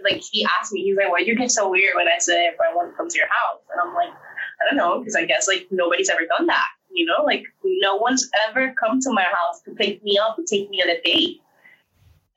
[0.03, 2.57] like he asked me, he's like, "Why you get so weird when I say if
[2.61, 5.25] I want to come to your house?" And I'm like, I don't know, because I
[5.25, 6.67] guess like nobody's ever done that.
[6.91, 10.47] You know, like no one's ever come to my house to pick me up and
[10.47, 11.41] take me on a date.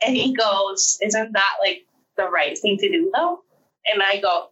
[0.05, 1.85] And he goes, Isn't that like
[2.17, 3.43] the right thing to do though?
[3.91, 4.49] And I go,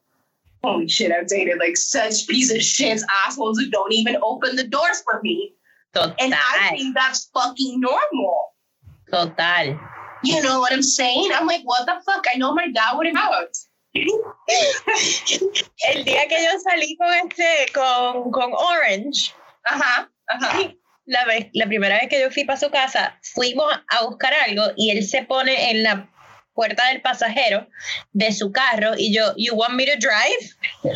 [0.66, 4.64] Holy shit, I've dated like such piece of shit assholes who don't even open the
[4.64, 5.54] doors for me.
[5.94, 6.16] Total.
[6.20, 8.56] And I think that's fucking normal.
[9.12, 9.80] Total.
[10.24, 11.30] You know what I'm saying?
[11.36, 12.26] I'm like, what the fuck?
[12.34, 13.48] I know my dad would have.
[13.96, 14.04] El
[16.04, 19.34] día que yo salí con este, con, con Orange,
[19.64, 20.74] ajá, ajá.
[21.06, 24.64] La, vez, la primera vez que yo fui para su casa, fuimos a buscar algo
[24.76, 26.10] y él se pone en la
[26.56, 27.68] puerta del pasajero
[28.14, 30.56] de su carro y yo, ¿You want me to drive?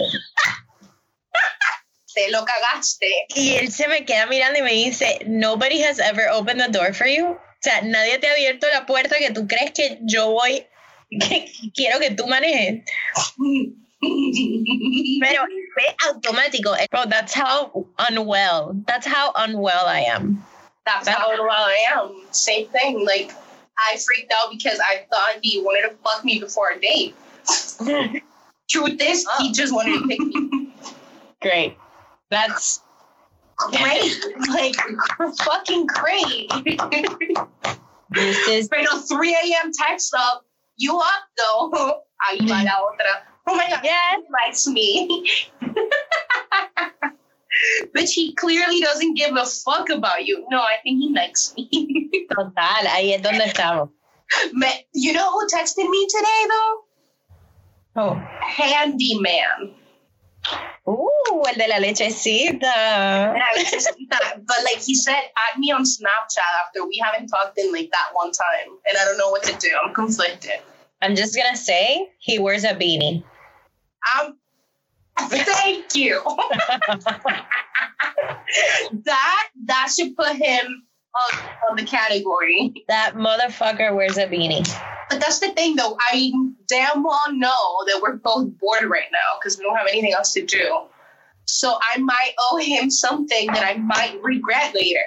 [2.15, 3.07] Te lo cagaste.
[3.36, 6.94] Y él se me queda mirando y me dice, Nobody has ever opened the door
[6.94, 7.27] for you.
[7.60, 10.65] O sea, nadie te ha abierto la puerta que tú crees que yo voy,
[11.10, 12.86] que quiero que tú manejes.
[13.99, 16.73] Pero fue automático.
[16.90, 18.73] Bro, that's how unwell.
[18.88, 20.41] That's how unwell I am.
[20.86, 22.11] That's, that's how unwell I am.
[22.31, 23.06] Same thing.
[23.06, 23.34] Like
[23.88, 27.15] I freaked out because I thought he wanted to fuck me before a date.
[28.69, 29.35] Truth is, oh.
[29.39, 30.73] he just wanted to pick me.
[31.41, 31.77] Great.
[32.30, 32.81] That's
[33.57, 34.14] great.
[34.49, 34.76] like
[35.43, 36.51] fucking great.
[38.11, 39.72] this is Pero 3 a.m.
[39.73, 40.45] text up.
[40.77, 42.01] You up though?
[42.30, 43.23] Ahí va la otra.
[43.47, 45.26] Oh my god, yeah, he likes me.
[47.94, 50.45] but he clearly doesn't give a fuck about you.
[50.49, 52.26] No, I think he likes me.
[52.36, 53.90] Total, ahí es donde estamos.
[54.94, 56.84] You know who texted me today though?
[57.95, 58.14] Oh.
[58.41, 59.76] Handyman.
[60.88, 63.34] Ooh, el de la lechecita.
[64.48, 68.10] but like he said, add me on Snapchat after we haven't talked in like that
[68.14, 68.77] one time.
[68.88, 69.69] And I don't know what to do.
[69.84, 70.61] I'm conflicted.
[71.02, 73.23] I'm just gonna say he wears a beanie.
[74.19, 74.38] Um,
[75.27, 76.21] thank you.
[79.03, 80.83] that that should put him
[81.15, 81.39] on,
[81.69, 82.85] on the category.
[82.87, 84.67] That motherfucker wears a beanie.
[85.09, 85.97] But that's the thing, though.
[86.11, 86.31] I
[86.67, 90.33] damn well know that we're both bored right now because we don't have anything else
[90.33, 90.81] to do.
[91.45, 94.99] So I might owe him something that I might regret later.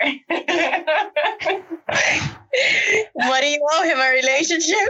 [3.13, 4.01] what do you owe him?
[4.01, 4.89] A relationship?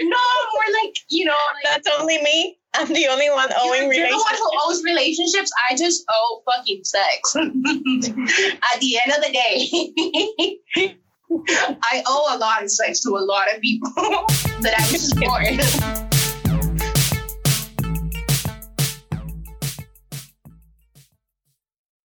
[0.00, 0.16] No,
[0.54, 1.36] more like, you know.
[1.54, 2.58] Like, That's only me.
[2.78, 3.98] I'm the only one owing you're, relationships.
[3.98, 5.50] You're the one who owes relationships.
[5.70, 7.36] I just owe fucking sex.
[7.36, 10.96] At the end of the day,
[11.82, 13.90] I owe a lot of sex to a lot of people
[14.60, 16.05] that I support.